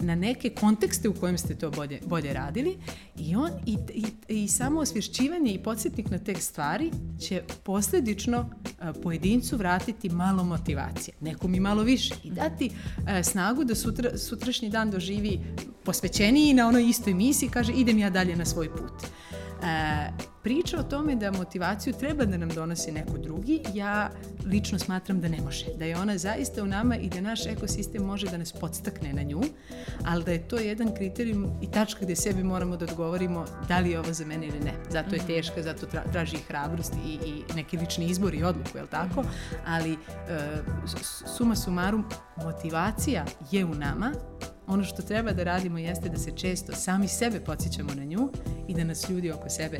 na 0.00 0.14
neke 0.14 0.50
kontekste 0.50 1.08
u 1.08 1.14
kojem 1.14 1.38
ste 1.38 1.54
to 1.54 1.70
bolje, 1.70 2.00
bolje 2.06 2.32
radili 2.32 2.78
i, 3.16 3.36
on, 3.36 3.50
i, 3.66 3.76
i, 3.94 4.04
i 4.28 4.48
samo 4.48 4.80
osvješćivanje 4.80 5.52
i 5.52 5.62
podsjetnik 5.62 6.10
na 6.10 6.18
te 6.18 6.34
stvari 6.34 6.90
će 7.20 7.42
posljedično 7.62 8.50
pojedincu 9.02 9.56
vratiti 9.56 10.08
malo 10.08 10.44
motivacije, 10.44 11.14
nekom 11.20 11.54
i 11.54 11.60
malo 11.60 11.82
više 11.82 12.14
i 12.24 12.30
dati 12.30 12.70
snagu 13.22 13.64
da 13.64 13.74
sutra, 13.74 14.18
sutrašnji 14.18 14.68
dan 14.68 14.90
doživi 14.90 15.40
posvećeniji 15.84 16.54
na 16.54 16.68
onoj 16.68 16.88
istoj 16.88 17.14
misiji, 17.14 17.48
kaže 17.48 17.72
idem 17.72 17.98
ja 17.98 18.10
dalje 18.10 18.36
na 18.36 18.44
svoj 18.44 18.68
put. 18.68 19.06
Priča 20.42 20.78
o 20.78 20.82
tome 20.82 21.16
da 21.16 21.30
motivaciju 21.30 21.92
treba 21.92 22.24
da 22.24 22.36
nam 22.36 22.48
donosi 22.48 22.92
neko 22.92 23.18
drugi, 23.18 23.60
ja 23.74 24.10
lično 24.46 24.78
smatram 24.78 25.20
da 25.20 25.28
ne 25.28 25.40
može. 25.40 25.66
Da 25.78 25.84
je 25.84 25.96
ona 25.96 26.18
zaista 26.18 26.62
u 26.62 26.66
nama 26.66 26.96
i 26.96 27.08
da 27.08 27.20
naš 27.20 27.46
ekosistem 27.46 28.02
može 28.02 28.26
da 28.26 28.36
nas 28.36 28.52
podstakne 28.52 29.12
na 29.12 29.22
nju, 29.22 29.40
ali 30.04 30.24
da 30.24 30.32
je 30.32 30.48
to 30.48 30.58
jedan 30.58 30.94
kriterijum 30.94 31.50
i 31.62 31.70
tačka 31.70 32.00
gde 32.04 32.16
sebi 32.16 32.42
moramo 32.42 32.76
da 32.76 32.84
odgovorimo 32.84 33.44
da 33.68 33.78
li 33.78 33.90
je 33.90 34.00
ovo 34.00 34.12
za 34.12 34.24
mene 34.24 34.46
ili 34.46 34.60
ne. 34.60 34.72
Zato 34.90 35.14
je 35.14 35.18
mhm. 35.18 35.26
teška, 35.26 35.62
zato 35.62 35.86
traži 36.12 36.36
i 36.36 36.42
hrabrost 36.48 36.94
i, 37.06 37.12
i 37.28 37.54
neki 37.54 37.76
lični 37.76 38.06
izbor 38.06 38.34
i 38.34 38.44
odluku, 38.44 38.78
je 38.78 38.82
li 38.82 38.88
tako? 38.88 39.24
Ali 39.66 39.92
e, 39.92 39.96
suma 41.36 41.56
sumarum, 41.56 42.04
motivacija 42.36 43.24
je 43.50 43.64
u 43.64 43.74
nama, 43.74 44.12
ono 44.66 44.84
što 44.84 45.02
treba 45.02 45.32
da 45.32 45.44
radimo 45.44 45.78
jeste 45.78 46.08
da 46.08 46.18
se 46.18 46.36
često 46.36 46.72
sami 46.72 47.08
sebe 47.08 47.40
podsjećamo 47.40 47.94
na 47.94 48.04
nju 48.04 48.28
i 48.68 48.74
da 48.74 48.84
nas 48.84 49.08
ljudi 49.08 49.32
oko 49.32 49.48
sebe 49.48 49.78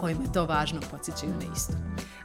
kojima 0.00 0.22
je 0.22 0.32
to 0.32 0.46
važno 0.46 0.80
podsjećaju 0.90 1.32
na 1.32 1.54
isto. 1.56 1.72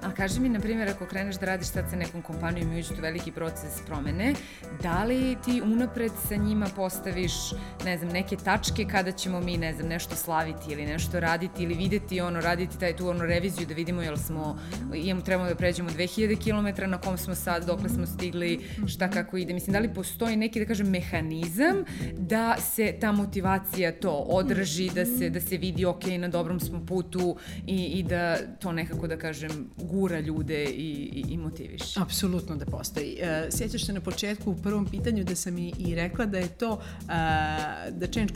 A 0.05 0.11
kaži 0.11 0.39
mi, 0.39 0.49
na 0.49 0.59
primjer, 0.59 0.89
ako 0.89 1.05
kreneš 1.05 1.35
da 1.35 1.45
radiš 1.45 1.67
sad 1.67 1.89
sa 1.89 1.95
nekom 1.95 2.21
kompanijom 2.21 2.73
i 2.73 2.79
uđeš 2.79 2.97
u 2.97 3.01
veliki 3.01 3.31
proces 3.31 3.81
promene, 3.85 4.33
da 4.81 5.03
li 5.03 5.37
ti 5.45 5.61
unapred 5.61 6.11
sa 6.27 6.35
njima 6.35 6.67
postaviš, 6.75 7.33
ne 7.85 7.97
znam, 7.97 8.11
neke 8.11 8.35
tačke 8.35 8.85
kada 8.91 9.11
ćemo 9.11 9.39
mi, 9.39 9.57
ne 9.57 9.73
znam, 9.73 9.87
nešto 9.87 10.15
slaviti 10.15 10.71
ili 10.71 10.85
nešto 10.85 11.19
raditi 11.19 11.63
ili 11.63 11.73
videti 11.73 12.21
ono, 12.21 12.41
raditi 12.41 12.79
taj 12.79 12.95
tu 12.95 13.09
ono 13.09 13.25
reviziju 13.25 13.67
da 13.67 13.73
vidimo 13.73 14.01
jel 14.01 14.17
smo, 14.17 14.59
imamo, 14.93 15.21
trebamo 15.21 15.49
da 15.49 15.55
pređemo 15.55 15.89
2000 15.89 16.37
km, 16.43 16.89
na 16.89 16.97
kom 17.01 17.17
smo 17.17 17.35
sad, 17.35 17.65
dokle 17.65 17.89
smo 17.89 18.05
stigli, 18.05 18.59
šta 18.87 19.09
kako 19.09 19.37
ide. 19.37 19.53
Mislim, 19.53 19.73
da 19.73 19.79
li 19.79 19.93
postoji 19.93 20.35
neki, 20.35 20.59
da 20.59 20.65
kažem, 20.65 20.89
mehanizam 20.89 21.83
da 22.13 22.55
se 22.61 22.97
ta 23.01 23.11
motivacija 23.11 23.91
to 23.91 24.11
održi, 24.11 24.89
da 24.89 25.05
se, 25.05 25.29
da 25.29 25.41
se 25.41 25.57
vidi, 25.57 25.85
ok, 25.85 26.03
na 26.19 26.27
dobrom 26.27 26.59
smo 26.59 26.85
putu 26.85 27.37
i, 27.67 27.85
i 27.85 28.03
da 28.03 28.37
to 28.59 28.71
nekako, 28.71 29.07
da 29.07 29.17
kažem, 29.17 29.69
gura 29.77 30.19
ljude 30.19 30.65
i, 30.65 30.91
i, 31.13 31.25
i 31.29 31.37
motiviš. 31.37 31.97
Apsolutno 31.97 32.55
da 32.55 32.65
postoji. 32.65 33.17
E, 33.21 33.47
sjećaš 33.51 33.85
se 33.85 33.93
na 33.93 34.01
početku 34.01 34.51
u 34.51 34.55
prvom 34.55 34.85
pitanju 34.85 35.23
da 35.23 35.35
sam 35.35 35.57
i, 35.57 35.73
i 35.79 35.95
rekla 35.95 36.25
da 36.25 36.37
je 36.37 36.47
to 36.47 36.81
da 37.91 38.07
change, 38.11 38.33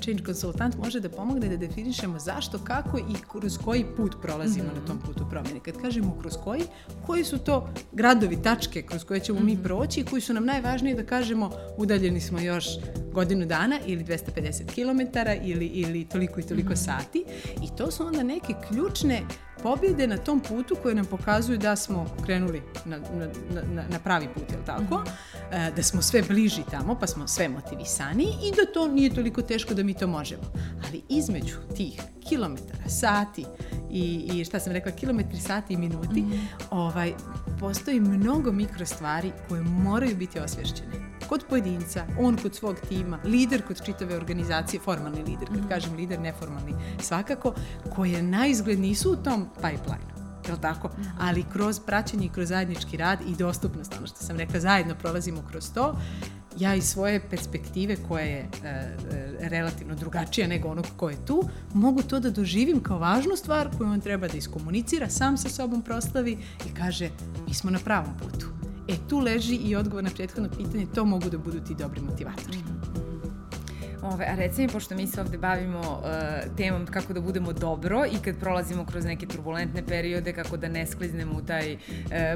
change 0.00 0.24
consultant 0.24 0.76
može 0.76 1.00
da 1.00 1.08
pomogne 1.08 1.48
da 1.48 1.56
definišemo 1.56 2.18
zašto, 2.18 2.58
kako 2.58 2.98
i 2.98 3.14
kroz 3.32 3.58
koji 3.58 3.84
put 3.96 4.16
prolazimo 4.22 4.68
mm 4.68 4.70
-hmm. 4.70 4.80
na 4.80 4.86
tom 4.86 4.98
putu 4.98 5.26
promjene. 5.30 5.60
Kad 5.60 5.80
kažemo 5.82 6.18
kroz 6.20 6.34
koji, 6.44 6.62
koji 7.06 7.24
su 7.24 7.38
to 7.38 7.68
gradovi, 7.92 8.42
tačke 8.42 8.82
kroz 8.82 9.04
koje 9.04 9.20
ćemo 9.20 9.38
mm 9.38 9.42
-hmm. 9.42 9.46
mi 9.46 9.54
mhm. 9.54 9.62
proći 9.62 10.00
i 10.00 10.04
koji 10.04 10.22
su 10.22 10.34
nam 10.34 10.44
najvažniji 10.44 10.94
da 10.94 11.04
kažemo 11.06 11.50
udaljeni 11.76 12.20
smo 12.20 12.40
još 12.40 12.66
godinu 13.12 13.46
dana 13.46 13.78
ili 13.86 14.04
250 14.04 14.64
km 14.74 15.18
ili, 15.44 15.66
ili 15.66 16.04
toliko 16.04 16.40
i 16.40 16.42
toliko 16.42 16.72
mm 16.72 16.76
-hmm. 16.76 16.84
sati 16.84 17.24
i 17.62 17.76
to 17.76 17.90
su 17.90 18.06
onda 18.06 18.22
neke 18.22 18.49
ključne 18.68 19.22
pobjede 19.62 20.06
na 20.06 20.16
tom 20.16 20.40
putu 20.40 20.76
koje 20.82 20.94
nam 20.94 21.06
pokazuju 21.06 21.58
da 21.58 21.76
smo 21.76 22.06
krenuli 22.24 22.62
na, 22.84 22.98
na, 22.98 23.28
na, 23.74 23.82
na 23.88 23.98
pravi 23.98 24.28
put, 24.34 24.50
jel 24.50 24.60
tako? 24.66 24.94
Mm 24.96 25.04
-hmm. 25.50 25.74
da 25.76 25.82
smo 25.82 26.02
sve 26.02 26.22
bliži 26.22 26.62
tamo, 26.70 26.98
pa 27.00 27.06
smo 27.06 27.28
sve 27.28 27.48
motivisani 27.48 28.24
i 28.24 28.50
da 28.56 28.72
to 28.72 28.88
nije 28.88 29.14
toliko 29.14 29.42
teško 29.42 29.74
da 29.74 29.82
mi 29.82 29.94
to 29.94 30.06
možemo. 30.06 30.42
Ali 30.86 31.02
između 31.08 31.56
tih 31.76 32.02
kilometara, 32.28 32.88
sati 32.88 33.44
i, 33.90 34.30
i 34.34 34.44
šta 34.44 34.60
sam 34.60 34.72
rekla, 34.72 34.92
kilometri, 34.92 35.40
sati 35.40 35.74
i 35.74 35.76
minuti, 35.76 36.22
mm 36.22 36.30
-hmm. 36.30 36.46
ovaj, 36.70 37.12
postoji 37.60 38.00
mnogo 38.00 38.52
mikro 38.52 38.86
stvari 38.86 39.32
koje 39.48 39.62
moraju 39.62 40.16
biti 40.16 40.38
osvješćene 40.38 40.99
kod 41.30 41.44
pojedinca, 41.48 42.06
on 42.18 42.36
kod 42.36 42.54
svog 42.54 42.76
tima, 42.88 43.18
lider 43.24 43.62
kod 43.62 43.84
čitave 43.84 44.16
organizacije, 44.16 44.80
formalni 44.80 45.22
lider, 45.22 45.48
kad 45.48 45.56
-hmm. 45.56 45.68
kažem 45.68 45.96
lider, 45.96 46.20
neformalni, 46.20 46.74
svakako, 47.02 47.54
koje 47.94 48.22
na 48.22 48.46
izgled 48.46 48.80
nisu 48.80 49.12
u 49.12 49.16
tom 49.16 49.48
pipeline 49.54 50.10
jel 50.48 50.56
tako? 50.62 50.88
-hmm. 50.88 51.10
Ali 51.20 51.44
kroz 51.52 51.80
praćenje 51.80 52.26
i 52.26 52.28
kroz 52.28 52.48
zajednički 52.48 52.96
rad 52.96 53.18
i 53.26 53.36
dostupnost, 53.36 53.94
ono 53.98 54.06
što 54.06 54.16
sam 54.16 54.36
rekla, 54.36 54.60
zajedno 54.60 54.94
prolazimo 54.94 55.42
kroz 55.50 55.72
to, 55.74 55.96
ja 56.58 56.74
iz 56.74 56.84
svoje 56.84 57.20
perspektive 57.30 57.96
koja 58.08 58.24
je 58.24 58.38
e, 58.38 58.68
e, 58.68 59.48
relativno 59.48 59.94
drugačija 59.94 60.46
nego 60.46 60.68
onog 60.68 60.86
ko 60.96 61.10
je 61.10 61.26
tu, 61.26 61.48
mogu 61.74 62.02
to 62.02 62.20
da 62.20 62.30
doživim 62.30 62.82
kao 62.82 62.98
važnu 62.98 63.36
stvar 63.36 63.68
koju 63.78 63.90
on 63.90 64.00
treba 64.00 64.28
da 64.28 64.36
iskomunicira, 64.36 65.08
sam 65.08 65.36
sa 65.36 65.48
sobom 65.48 65.82
proslavi 65.82 66.38
i 66.66 66.74
kaže 66.74 67.10
mi 67.48 67.54
smo 67.54 67.70
na 67.70 67.78
pravom 67.78 68.14
putu. 68.18 68.59
E 68.90 68.94
tu 69.08 69.18
leži 69.18 69.54
i 69.54 69.76
odgovor 69.76 70.04
na 70.04 70.10
prethodno 70.10 70.50
pitanje, 70.56 70.86
to 70.94 71.04
mogu 71.04 71.30
da 71.30 71.38
budu 71.38 71.60
ti 71.60 71.74
dobri 71.74 72.00
motivatori. 72.00 72.58
Ove, 74.02 74.24
a 74.24 74.34
reci 74.34 74.62
mi, 74.62 74.68
pošto 74.68 74.94
mi 74.94 75.06
se 75.06 75.20
ovde 75.20 75.38
bavimo 75.38 75.78
uh, 75.78 76.56
temom 76.56 76.86
kako 76.86 77.12
da 77.12 77.20
budemo 77.20 77.52
dobro 77.52 78.04
i 78.06 78.22
kad 78.24 78.36
prolazimo 78.36 78.84
kroz 78.84 79.04
neke 79.04 79.26
turbulentne 79.26 79.82
periode, 79.86 80.32
kako 80.32 80.56
da 80.56 80.68
ne 80.68 80.86
skliznemo 80.86 81.38
u 81.38 81.42
taj 81.42 81.74
uh, 81.74 81.80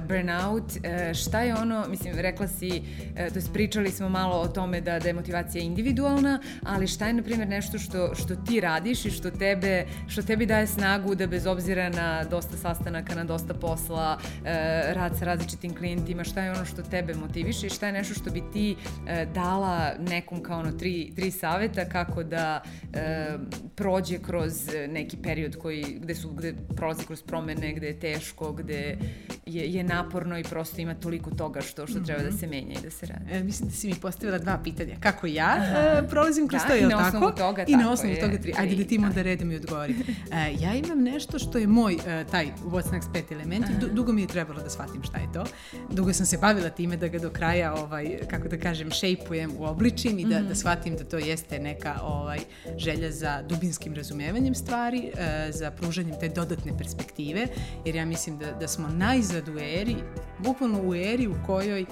burnout, 0.09 0.63
uh, 0.63 1.15
šta 1.15 1.41
je 1.41 1.55
ono, 1.55 1.85
mislim, 1.89 2.15
rekla 2.17 2.49
si, 2.49 2.69
uh, 2.69 3.33
to 3.33 3.39
je 3.39 3.45
pričali 3.53 3.91
smo 3.91 4.09
malo 4.09 4.37
o 4.37 4.49
tome 4.49 4.81
da, 4.81 4.99
da 4.99 5.09
je 5.09 5.15
motivacija 5.15 5.65
individualna, 5.65 6.41
ali 6.63 6.87
šta 6.87 7.07
je, 7.07 7.13
na 7.13 7.23
primjer, 7.23 7.49
nešto 7.49 7.79
što, 7.79 8.15
što 8.15 8.37
ti 8.37 8.61
radiš 8.61 9.05
i 9.05 9.11
što 9.11 9.31
tebe, 9.31 9.87
što 10.09 10.23
tebi 10.23 10.47
daje 10.47 10.67
snagu 10.67 11.15
da 11.15 11.27
bez 11.27 11.47
obzira 11.47 11.89
na 11.89 12.25
dosta 12.25 12.57
sastanaka, 12.57 13.15
na 13.15 13.25
dosta 13.25 13.55
posla, 13.55 14.19
uh, 14.21 14.47
rad 14.95 15.19
sa 15.19 15.25
različitim 15.25 15.75
klijentima, 15.75 16.25
šta 16.25 16.43
je 16.43 16.53
ono 16.53 16.65
što 16.65 16.83
tebe 16.83 17.15
motiviše 17.15 17.67
i 17.67 17.71
šta 17.71 17.87
je 17.87 17.93
nešto 17.93 18.15
što 18.15 18.31
bi 18.31 18.43
ti 18.53 18.77
uh, 18.79 19.33
dala 19.35 19.93
nekom 19.99 20.43
kao 20.43 20.59
ono 20.59 20.73
tri, 20.73 21.13
tri 21.17 21.31
savjeta 21.31 21.54
saveta 21.55 21.85
kako 21.85 22.23
da 22.23 22.63
e, 22.93 23.39
prođe 23.75 24.19
kroz 24.19 24.53
neki 24.89 25.17
period 25.17 25.57
koji, 25.57 25.99
gde, 26.01 26.15
su, 26.15 26.31
gde 26.31 26.55
prolazi 26.77 27.07
kroz 27.07 27.23
promene, 27.23 27.73
gde 27.73 27.87
je 27.87 28.01
teško, 28.01 28.53
gde 28.53 28.99
je, 29.47 29.73
je 29.73 29.85
naporno 29.85 30.39
i 30.39 30.43
prosto 30.43 30.81
ima 30.81 30.95
toliko 30.95 31.31
toga 31.31 31.61
što, 31.61 31.87
što 31.87 32.01
treba 32.01 32.23
da 32.23 32.29
mhm. 32.29 32.39
se 32.39 32.47
menja 32.47 32.75
i 32.79 32.83
da 32.83 32.91
se 32.91 33.07
radi. 33.07 33.25
E, 33.33 33.43
mislim 33.43 33.69
da 33.69 33.75
si 33.75 33.87
mi 33.87 33.95
postavila 33.95 34.39
dva 34.39 34.61
pitanja. 34.65 34.95
Kako 35.01 35.27
ja 35.27 35.57
e, 35.57 36.09
prolazim 36.09 36.49
kroz 36.49 36.63
da, 36.63 36.69
to, 36.69 36.75
je 36.75 36.87
li 36.87 36.93
tako? 36.93 37.01
I 37.01 37.03
na 37.03 37.09
osnovu 37.09 37.33
toga, 37.37 37.65
I 37.69 37.77
na 37.77 37.93
osnovu 37.93 38.15
toga 38.21 38.39
tri. 38.39 38.55
Ajde 38.59 38.77
da 38.77 38.85
ti 38.85 38.99
da. 38.99 39.07
onda 39.07 39.23
redom 39.23 39.53
i 39.53 39.57
odgovori. 39.57 39.95
E, 40.33 40.55
ja 40.61 40.75
imam 40.75 41.03
nešto 41.03 41.39
što 41.39 41.59
je 41.59 41.67
moj, 41.67 41.95
e, 41.95 42.25
taj 42.31 42.47
What's 42.65 42.93
Next 42.93 43.13
pet 43.13 43.33
element 43.33 43.67
i 43.71 43.95
dugo 43.95 44.13
mi 44.13 44.21
je 44.21 44.27
trebalo 44.27 44.63
da 44.63 44.71
shvatim 44.71 45.03
šta 45.03 45.19
je 45.19 45.33
to. 45.33 45.45
Dugo 45.91 46.13
sam 46.13 46.27
se 46.27 46.39
bavila 46.39 46.71
time 46.71 46.97
da 46.97 47.09
ga 47.09 47.19
do 47.19 47.31
kraja, 47.31 47.75
ovaj, 47.75 48.19
kako 48.31 48.49
da 48.49 48.59
kažem, 48.59 48.91
šejpujem, 48.91 49.53
uobličim 49.59 50.19
i 50.19 50.25
da, 50.25 50.41
mm 50.41 50.43
-hmm. 50.43 50.49
da 50.49 50.55
shvatim 50.55 50.97
da 50.97 51.05
to 51.05 51.19
jeste 51.19 51.44
jeste 51.45 51.59
neka 51.59 52.01
ovaj, 52.03 52.39
želja 52.77 53.11
za 53.11 53.43
dubinskim 53.43 53.95
razumevanjem 53.95 54.55
stvari, 54.55 55.11
e, 55.17 55.53
za 55.53 55.71
pružanjem 55.71 56.21
te 56.21 56.29
dodatne 56.29 56.79
perspektive, 56.79 57.47
jer 57.85 57.95
ja 57.95 58.05
mislim 58.05 58.39
da, 58.39 58.53
da 58.53 58.69
smo 58.69 58.89
najzad 58.89 59.49
u 59.49 59.59
eri, 59.59 59.97
bukvalno 60.39 60.83
u 60.83 60.95
eri 60.95 61.27
u 61.27 61.35
kojoj 61.47 61.85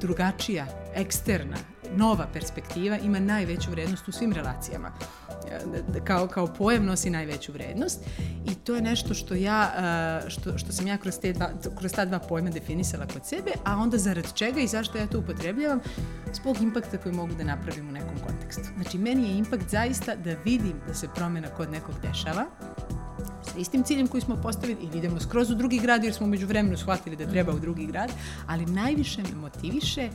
drugačija, 0.00 0.66
eksterna, 0.94 1.56
nova 1.96 2.26
perspektiva 2.32 2.98
ima 2.98 3.20
najveću 3.20 3.70
vrednost 3.70 4.08
u 4.08 4.12
svim 4.12 4.32
relacijama 4.32 4.92
kao, 6.04 6.26
kao 6.26 6.46
pojam 6.46 6.84
nosi 6.84 7.10
najveću 7.10 7.52
vrednost 7.52 8.00
i 8.46 8.54
to 8.54 8.74
je 8.74 8.82
nešto 8.82 9.14
što 9.14 9.34
ja, 9.34 9.72
što, 10.28 10.58
što 10.58 10.72
sam 10.72 10.86
ja 10.86 10.96
kroz, 10.98 11.18
te 11.18 11.32
dva, 11.32 11.50
kroz 11.78 11.92
ta 11.92 12.04
dva 12.04 12.18
pojma 12.18 12.50
definisala 12.50 13.06
kod 13.06 13.26
sebe, 13.26 13.50
a 13.64 13.76
onda 13.76 13.98
zarad 13.98 14.34
čega 14.34 14.60
i 14.60 14.66
zašto 14.66 14.98
ja 14.98 15.06
to 15.06 15.18
upotrebljavam, 15.18 15.80
zbog 16.32 16.60
impakta 16.60 16.98
koji 16.98 17.14
mogu 17.14 17.34
da 17.34 17.44
napravim 17.44 17.88
u 17.88 17.92
nekom 17.92 18.18
kontekstu. 18.26 18.64
Znači, 18.74 18.98
meni 18.98 19.28
je 19.28 19.38
impakt 19.38 19.70
zaista 19.70 20.14
da 20.14 20.34
vidim 20.44 20.80
da 20.86 20.94
se 20.94 21.08
promena 21.14 21.48
kod 21.48 21.70
nekog 21.70 21.94
dešava, 22.02 22.46
sa 23.42 23.58
istim 23.58 23.82
ciljem 23.82 24.06
koji 24.06 24.20
smo 24.20 24.36
postavili 24.36 24.78
ili 24.82 24.98
idemo 24.98 25.20
skroz 25.20 25.50
u 25.50 25.54
drugi 25.54 25.78
grad 25.78 26.04
jer 26.04 26.14
smo 26.14 26.26
među 26.26 26.46
vremenu 26.46 26.76
shvatili 26.76 27.16
da 27.16 27.26
treba 27.26 27.52
u 27.52 27.58
drugi 27.58 27.86
grad, 27.86 28.10
ali 28.46 28.66
najviše 28.66 29.22
me 29.22 29.34
motiviše 29.34 30.08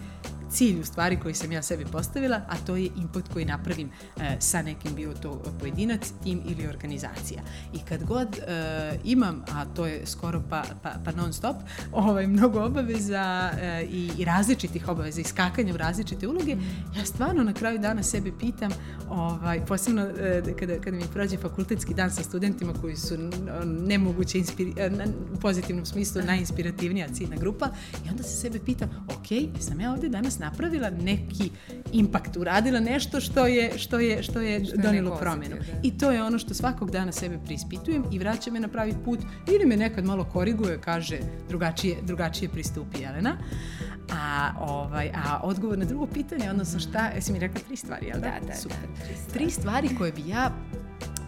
cilj 0.54 0.80
u 0.80 0.86
stvari 0.86 1.20
koji 1.20 1.34
sam 1.34 1.52
ja 1.52 1.62
sebi 1.62 1.86
postavila, 1.86 2.42
a 2.48 2.56
to 2.66 2.76
je 2.76 2.90
input 2.98 3.28
koji 3.34 3.46
napravim 3.46 3.90
e, 4.18 4.36
sa 4.40 4.62
nekim 4.62 4.96
bio 4.96 5.14
to 5.14 5.44
pojedinac, 5.60 6.14
tim 6.24 6.42
ili 6.46 6.68
organizacija. 6.68 7.42
I 7.74 7.80
kad 7.80 8.04
god 8.04 8.28
e, 8.38 9.00
imam, 9.04 9.44
a 9.52 9.66
to 9.66 9.86
je 9.86 10.06
skoro 10.06 10.44
pa, 10.50 10.64
pa, 10.82 10.94
pa 11.06 11.12
non 11.12 11.34
stop, 11.34 11.56
ovaj, 11.92 12.28
mnogo 12.28 12.64
obaveza 12.64 13.52
e, 13.62 13.84
i, 13.92 14.12
i 14.18 14.26
različitih 14.26 14.88
obaveza 14.88 15.22
i 15.22 15.24
skakanja 15.24 15.74
u 15.74 15.78
različite 15.78 16.28
uloge, 16.28 16.58
ja 16.98 17.06
stvarno 17.06 17.44
na 17.44 17.54
kraju 17.54 17.80
dana 17.80 18.04
sebe 18.04 18.32
pitam, 18.40 18.72
ovaj, 19.10 19.66
posebno 19.66 20.02
e, 20.02 20.42
kada, 20.60 20.80
kada 20.80 20.98
mi 20.98 21.04
prođe 21.14 21.38
fakultetski 21.38 21.94
dan 21.94 22.12
sa 22.12 22.24
studentima 22.24 22.74
koji 22.82 22.96
su 22.96 23.18
nemoguće 23.66 24.38
inspiri, 24.38 24.74
e, 24.78 24.90
na, 24.90 25.06
u 25.34 25.40
pozitivnom 25.40 25.86
smislu 25.86 26.22
najinspirativnija 26.22 27.08
ciljna 27.14 27.36
grupa 27.36 27.70
i 28.06 28.10
onda 28.10 28.24
se 28.24 28.38
sebe 28.38 28.60
pitam, 28.66 28.90
ok, 29.08 29.62
sam 29.62 29.82
ja 29.82 29.92
ovde 29.92 30.10
danas 30.10 30.40
napravila 30.44 30.90
neki 30.90 31.50
impakt, 31.92 32.38
uradila 32.38 32.80
nešto 32.80 33.22
što 33.22 33.48
je, 33.48 33.72
što 33.78 34.00
je, 34.00 34.24
što 34.24 34.42
je 34.42 34.66
što 34.66 34.78
donilo 34.78 35.16
promjenu. 35.16 35.56
I 35.84 35.98
to 35.98 36.12
je 36.12 36.24
ono 36.24 36.40
što 36.40 36.54
svakog 36.54 36.92
dana 36.92 37.12
sebe 37.12 37.40
prispitujem 37.46 38.04
i 38.12 38.20
vraća 38.20 38.52
me 38.52 38.60
na 38.60 38.68
pravi 38.68 38.94
put 39.06 39.20
ili 39.48 39.66
me 39.66 39.78
nekad 39.78 40.06
malo 40.06 40.24
koriguje, 40.24 40.82
kaže 40.82 41.20
drugačije, 41.50 41.98
drugačije 42.02 42.50
pristupi 42.50 43.02
Jelena. 43.02 43.38
A, 44.12 44.52
ovaj, 44.60 45.12
a 45.16 45.40
odgovor 45.44 45.78
na 45.78 45.86
drugo 45.86 46.08
pitanje, 46.08 46.50
odnosno 46.50 46.80
šta, 46.80 47.08
jesi 47.16 47.34
mi 47.34 47.40
rekla 47.40 47.62
tri 47.68 47.76
stvari, 47.76 48.06
jel 48.08 48.20
da? 48.20 48.28
Da, 48.28 48.48
da, 48.48 48.56
Super. 48.56 48.78
da, 48.78 49.06
tri 49.06 49.16
stvari. 49.16 49.34
Tri 49.34 49.52
stvari 49.52 49.90
koje 49.98 50.12
bi 50.12 50.30
ja 50.30 50.52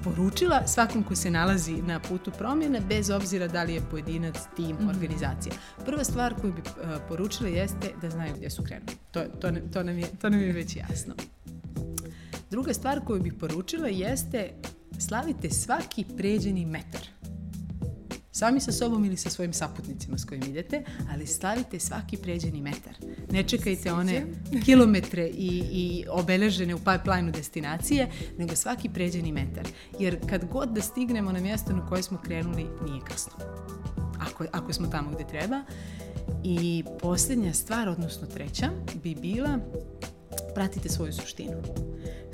poručila 0.06 0.68
svakom 0.68 1.04
ko 1.04 1.16
se 1.16 1.32
nalazi 1.32 1.82
na 1.82 2.00
putu 2.00 2.32
promjene, 2.32 2.82
bez 2.90 3.10
obzira 3.10 3.48
da 3.48 3.64
li 3.64 3.74
je 3.74 3.82
pojedinac, 3.92 4.36
tim, 4.56 4.76
mm 4.76 4.90
organizacija. 4.90 5.56
Prva 5.86 6.04
stvar 6.04 6.36
koju 6.42 6.54
bi 6.54 6.62
uh, 6.62 6.90
poručila 7.08 7.50
jeste 7.50 7.92
da 8.02 8.10
znaju 8.10 8.34
gdje 8.36 8.50
su 8.50 8.64
krenuli. 8.64 8.92
To, 9.12 9.24
to, 9.42 9.52
to, 9.74 9.84
nam 9.84 10.00
je, 10.00 10.08
to 10.22 10.30
nam 10.30 10.42
je 10.42 10.52
već 10.54 10.76
jasno. 10.76 11.14
Druga 12.52 12.74
stvar 12.74 13.06
koju 13.06 13.22
bih 13.22 13.34
poručila 13.40 13.88
jeste 13.88 14.50
slavite 15.00 15.50
svaki 15.50 16.06
pređeni 16.18 16.66
metar. 16.66 17.15
Sami 18.36 18.60
sa 18.60 18.72
sobom 18.72 19.06
ili 19.06 19.18
sa 19.18 19.30
svojim 19.30 19.54
saputnicima 19.54 20.18
s 20.18 20.26
kojim 20.26 20.44
idete, 20.44 20.84
ali 21.12 21.28
slavite 21.28 21.80
svaki 21.80 22.18
pređeni 22.18 22.62
metar. 22.62 22.94
Ne 23.32 23.44
čekajte 23.44 23.94
one 23.94 24.26
kilometre 24.66 25.28
i, 25.28 25.64
i 25.72 26.06
obeležene 26.10 26.76
u 26.76 26.78
pipeline 26.78 27.32
destinacije, 27.32 28.10
nego 28.38 28.56
svaki 28.56 28.90
pređeni 28.90 29.32
metar. 29.32 29.68
Jer 30.00 30.18
kad 30.30 30.46
god 30.46 30.70
da 30.70 30.82
stignemo 30.82 31.32
na 31.32 31.40
mjesto 31.40 31.74
na 31.74 31.88
koje 31.88 32.04
smo 32.04 32.18
krenuli, 32.18 32.68
nije 32.86 33.02
kasno. 33.08 33.34
Ako, 34.20 34.46
ako 34.52 34.74
smo 34.74 34.88
tamo 34.88 35.12
gdje 35.12 35.28
treba. 35.28 35.64
I 36.44 36.84
posljednja 37.02 37.54
stvar, 37.54 37.90
odnosno 37.90 38.28
treća, 38.28 38.70
bi 39.04 39.16
bila 39.16 39.60
pratite 40.54 40.90
svoju 40.90 41.14
suštinu. 41.14 41.62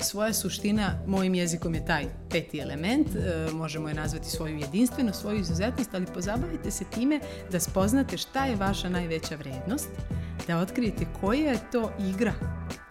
Svoja 0.02 0.32
suština, 0.32 0.98
mojim 1.06 1.34
jezikom 1.34 1.74
je 1.74 1.86
taj 1.86 2.04
peti 2.30 2.60
element, 2.60 3.08
e, 3.08 3.52
možemo 3.52 3.88
je 3.88 3.94
nazvati 3.94 4.30
svoju 4.30 4.58
jedinstvenost, 4.58 5.20
svoju 5.20 5.38
izuzetnost, 5.40 5.94
ali 5.94 6.06
pozabavite 6.06 6.70
se 6.70 6.84
time 6.84 7.20
da 7.50 7.60
spoznate 7.60 8.16
šta 8.16 8.44
je 8.44 8.56
vaša 8.56 8.88
najveća 8.88 9.36
vrednost, 9.36 9.88
da 10.46 10.58
otkrijete 10.58 11.06
koja 11.20 11.50
je 11.50 11.70
to 11.72 11.92
igra 12.10 12.32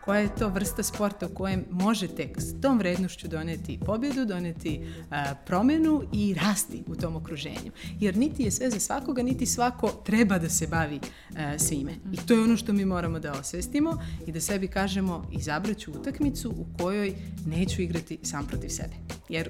koja 0.06 0.20
je 0.20 0.36
to 0.36 0.50
vrsta 0.50 0.84
sporta 0.84 1.26
u 1.26 1.30
kojem 1.30 1.66
možete 1.72 2.30
s 2.38 2.62
tom 2.62 2.78
vrednošću 2.78 3.28
doneti 3.28 3.80
pobjedu, 3.86 4.26
doneti 4.26 4.82
a, 5.10 5.36
promjenu 5.46 6.04
i 6.14 6.34
rasti 6.34 6.84
u 6.88 6.96
tom 6.96 7.16
okruženju. 7.16 7.72
Jer 8.00 8.18
niti 8.18 8.44
je 8.44 8.52
sve 8.52 8.70
za 8.70 8.80
svakoga, 8.80 9.24
niti 9.24 9.46
svako 9.46 9.88
treba 9.88 10.38
da 10.38 10.50
se 10.50 10.68
bavi 10.68 11.00
a, 11.38 11.60
svime. 11.60 11.92
I 12.12 12.18
to 12.18 12.34
je 12.34 12.44
ono 12.44 12.58
što 12.58 12.74
mi 12.74 12.86
moramo 12.86 13.20
da 13.20 13.32
osvestimo 13.32 13.98
i 14.28 14.32
da 14.32 14.42
sebi 14.42 14.68
kažemo 14.68 15.28
izabraću 15.32 15.92
utakmicu 15.92 16.50
u 16.50 16.78
kojoj 16.78 17.14
neću 17.46 17.82
igrati 17.82 18.20
sam 18.24 18.48
protiv 18.48 18.70
sebe. 18.70 18.94
Jer 19.30 19.50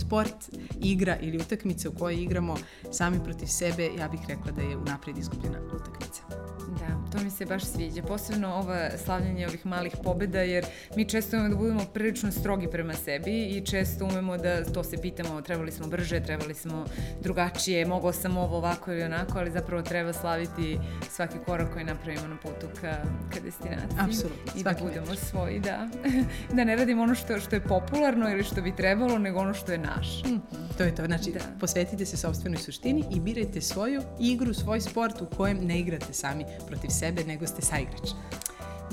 sport, 0.00 0.36
igra 0.80 1.16
ili 1.20 1.38
utakmica 1.38 1.88
u 1.88 1.92
kojoj 1.92 2.22
igramo 2.22 2.56
sami 2.92 3.18
protiv 3.24 3.46
sebe, 3.46 3.90
ja 3.98 4.08
bih 4.08 4.20
rekla 4.28 4.52
da 4.52 4.62
je 4.62 4.76
unaprijed 4.76 5.18
izgubljena 5.18 5.58
utakmica. 5.74 6.22
Da, 6.78 7.10
to 7.12 7.24
mi 7.24 7.30
se 7.30 7.46
baš 7.46 7.64
sviđa. 7.64 8.02
Posebno 8.02 8.54
ova 8.54 8.90
slavljanje 9.04 9.46
ovih 9.46 9.66
malih 9.66 9.92
pobjeda, 10.04 10.40
jer 10.40 10.66
mi 10.96 11.04
često 11.04 11.36
imamo 11.36 11.48
da 11.48 11.56
budemo 11.56 11.84
prilično 11.94 12.32
strogi 12.32 12.68
prema 12.70 12.92
sebi 12.92 13.44
i 13.44 13.66
često 13.66 14.04
umemo 14.04 14.36
da 14.36 14.64
to 14.64 14.84
se 14.84 14.96
pitamo, 15.02 15.42
trebali 15.42 15.72
smo 15.72 15.86
brže, 15.86 16.20
trebali 16.20 16.54
smo 16.54 16.84
drugačije, 17.22 17.86
mogao 17.86 18.12
sam 18.12 18.36
ovo 18.36 18.56
ovako 18.56 18.92
ili 18.92 19.02
onako, 19.02 19.38
ali 19.38 19.50
zapravo 19.50 19.82
treba 19.82 20.12
slaviti 20.12 20.78
svaki 21.10 21.38
korak 21.46 21.72
koji 21.72 21.84
napravimo 21.84 22.28
na 22.28 22.36
putu 22.36 22.66
ka, 22.80 22.96
ka 23.34 23.40
destinaciji. 23.40 23.98
Apsolutno. 23.98 24.52
I 24.56 24.62
da 24.62 24.74
budemo 24.82 25.14
svoji, 25.14 25.60
da. 25.60 25.88
da 26.56 26.64
ne 26.64 26.76
radimo 26.76 27.02
ono 27.02 27.14
što, 27.14 27.40
što 27.40 27.56
je 27.56 27.60
popularno 27.60 28.30
ili 28.30 28.44
što 28.44 28.62
bi 28.62 28.76
trebalo, 28.76 29.18
nego 29.18 29.40
ono 29.40 29.54
što 29.54 29.72
je 29.72 29.78
naš. 29.96 30.22
Mm. 30.24 30.40
To 30.78 30.82
je 30.82 30.94
to. 30.94 31.06
Znači, 31.06 31.32
da. 31.32 31.40
posvetite 31.60 32.06
se 32.06 32.16
sobstvenoj 32.16 32.58
suštini 32.58 33.04
i 33.10 33.20
birajte 33.20 33.60
svoju 33.60 34.02
igru, 34.20 34.54
svoj 34.54 34.80
sport 34.80 35.22
u 35.22 35.26
kojem 35.36 35.58
ne 35.62 35.80
igrate 35.80 36.12
sami 36.12 36.44
protiv 36.66 36.88
sebe, 36.88 37.24
nego 37.24 37.46
ste 37.46 37.62
saigrač. 37.62 38.10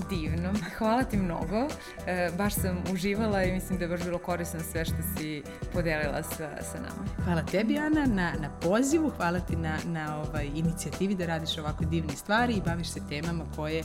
Divno. 0.09 0.53
Hvala 0.77 1.03
ti 1.03 1.17
mnogo. 1.17 1.67
E, 2.07 2.29
baš 2.37 2.53
sam 2.53 2.83
uživala 2.93 3.43
i 3.43 3.51
mislim 3.51 3.79
da 3.79 3.85
je 3.85 3.89
baš 3.89 4.03
bilo 4.03 4.17
korisno 4.17 4.59
sve 4.71 4.85
što 4.85 4.95
si 5.17 5.43
podelila 5.73 6.23
sa, 6.23 6.49
sa 6.71 6.77
nama. 6.77 7.23
Hvala 7.23 7.43
tebi, 7.43 7.77
Ana, 7.77 8.05
na, 8.05 8.33
na 8.41 8.49
pozivu. 8.61 9.09
Hvala 9.09 9.39
ti 9.39 9.55
na, 9.55 9.77
na 9.85 10.21
ovaj, 10.21 10.49
inicijativi 10.55 11.15
da 11.15 11.25
radiš 11.25 11.57
ovako 11.57 11.85
divne 11.85 12.15
stvari 12.15 12.53
i 12.53 12.61
baviš 12.61 12.89
se 12.89 12.99
temama 13.09 13.45
koje 13.55 13.83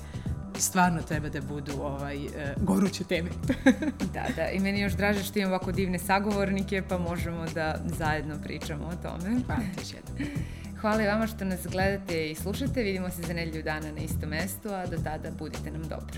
stvarno 0.63 1.03
treba 1.03 1.29
da 1.29 1.41
budu 1.41 1.73
ovaj, 1.83 2.27
uh, 2.27 2.33
goruće 2.57 3.05
teme. 3.05 3.31
da, 4.15 4.27
da. 4.37 4.49
I 4.49 4.61
meni 4.61 4.81
još 4.81 4.93
draže 4.93 5.23
što 5.23 5.39
imam 5.39 5.53
ovako 5.53 5.73
divne 5.73 5.99
sagovornike, 5.99 6.83
pa 6.89 6.99
možemo 6.99 7.47
da 7.55 7.81
zajedno 7.99 8.35
pričamo 8.43 8.85
o 8.85 8.97
tome. 9.03 9.41
Hvala 9.47 9.61
ti 9.61 9.81
još 9.81 9.93
jednom. 9.93 10.33
Hvala 10.81 11.03
i 11.03 11.07
vama 11.07 11.27
što 11.27 11.45
nas 11.45 11.67
gledate 11.67 12.31
i 12.31 12.35
slušate. 12.35 12.83
Vidimo 12.83 13.11
se 13.11 13.23
za 13.23 13.35
nedlju 13.35 13.63
dana 13.63 13.93
na 13.93 14.01
istom 14.01 14.29
mestu, 14.29 14.69
a 14.69 14.87
do 14.87 14.97
tada 15.05 15.31
budite 15.39 15.71
nam 15.71 15.83
dobro. 15.83 16.17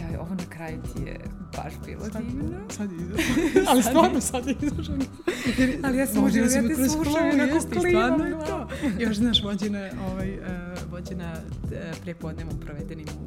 Jaj, 0.00 0.16
ovo 0.16 0.34
na 0.34 0.44
kraju 0.50 0.82
ti 0.82 1.02
je 1.02 1.20
baš 1.56 1.72
bilo 1.86 2.04
sad, 2.12 2.22
divno. 2.24 2.58
Sad 2.70 2.92
je 2.92 2.98
izašlo. 2.98 3.34
Ali 3.70 3.82
stvarno 3.82 4.20
sad 4.20 4.46
je 4.46 4.54
izašlo. 4.62 4.94
Ali 5.84 5.98
ja 5.98 6.06
sam 6.06 6.24
uživala, 6.24 6.52
ja 6.52 6.68
te 6.68 6.88
slušam 6.88 7.26
i 7.26 7.40
onako 7.40 7.60
Stvarno 7.60 8.24
je 8.24 8.32
to. 8.32 8.68
Još 8.98 9.16
znaš, 9.16 9.42
vođena, 9.42 9.88
ovaj, 10.10 10.38
uh, 10.38 10.44
vođena 10.90 11.32
uh, 11.32 11.70
prepodnevom 12.02 12.60
provedenim 12.60 13.06
u 13.08 13.26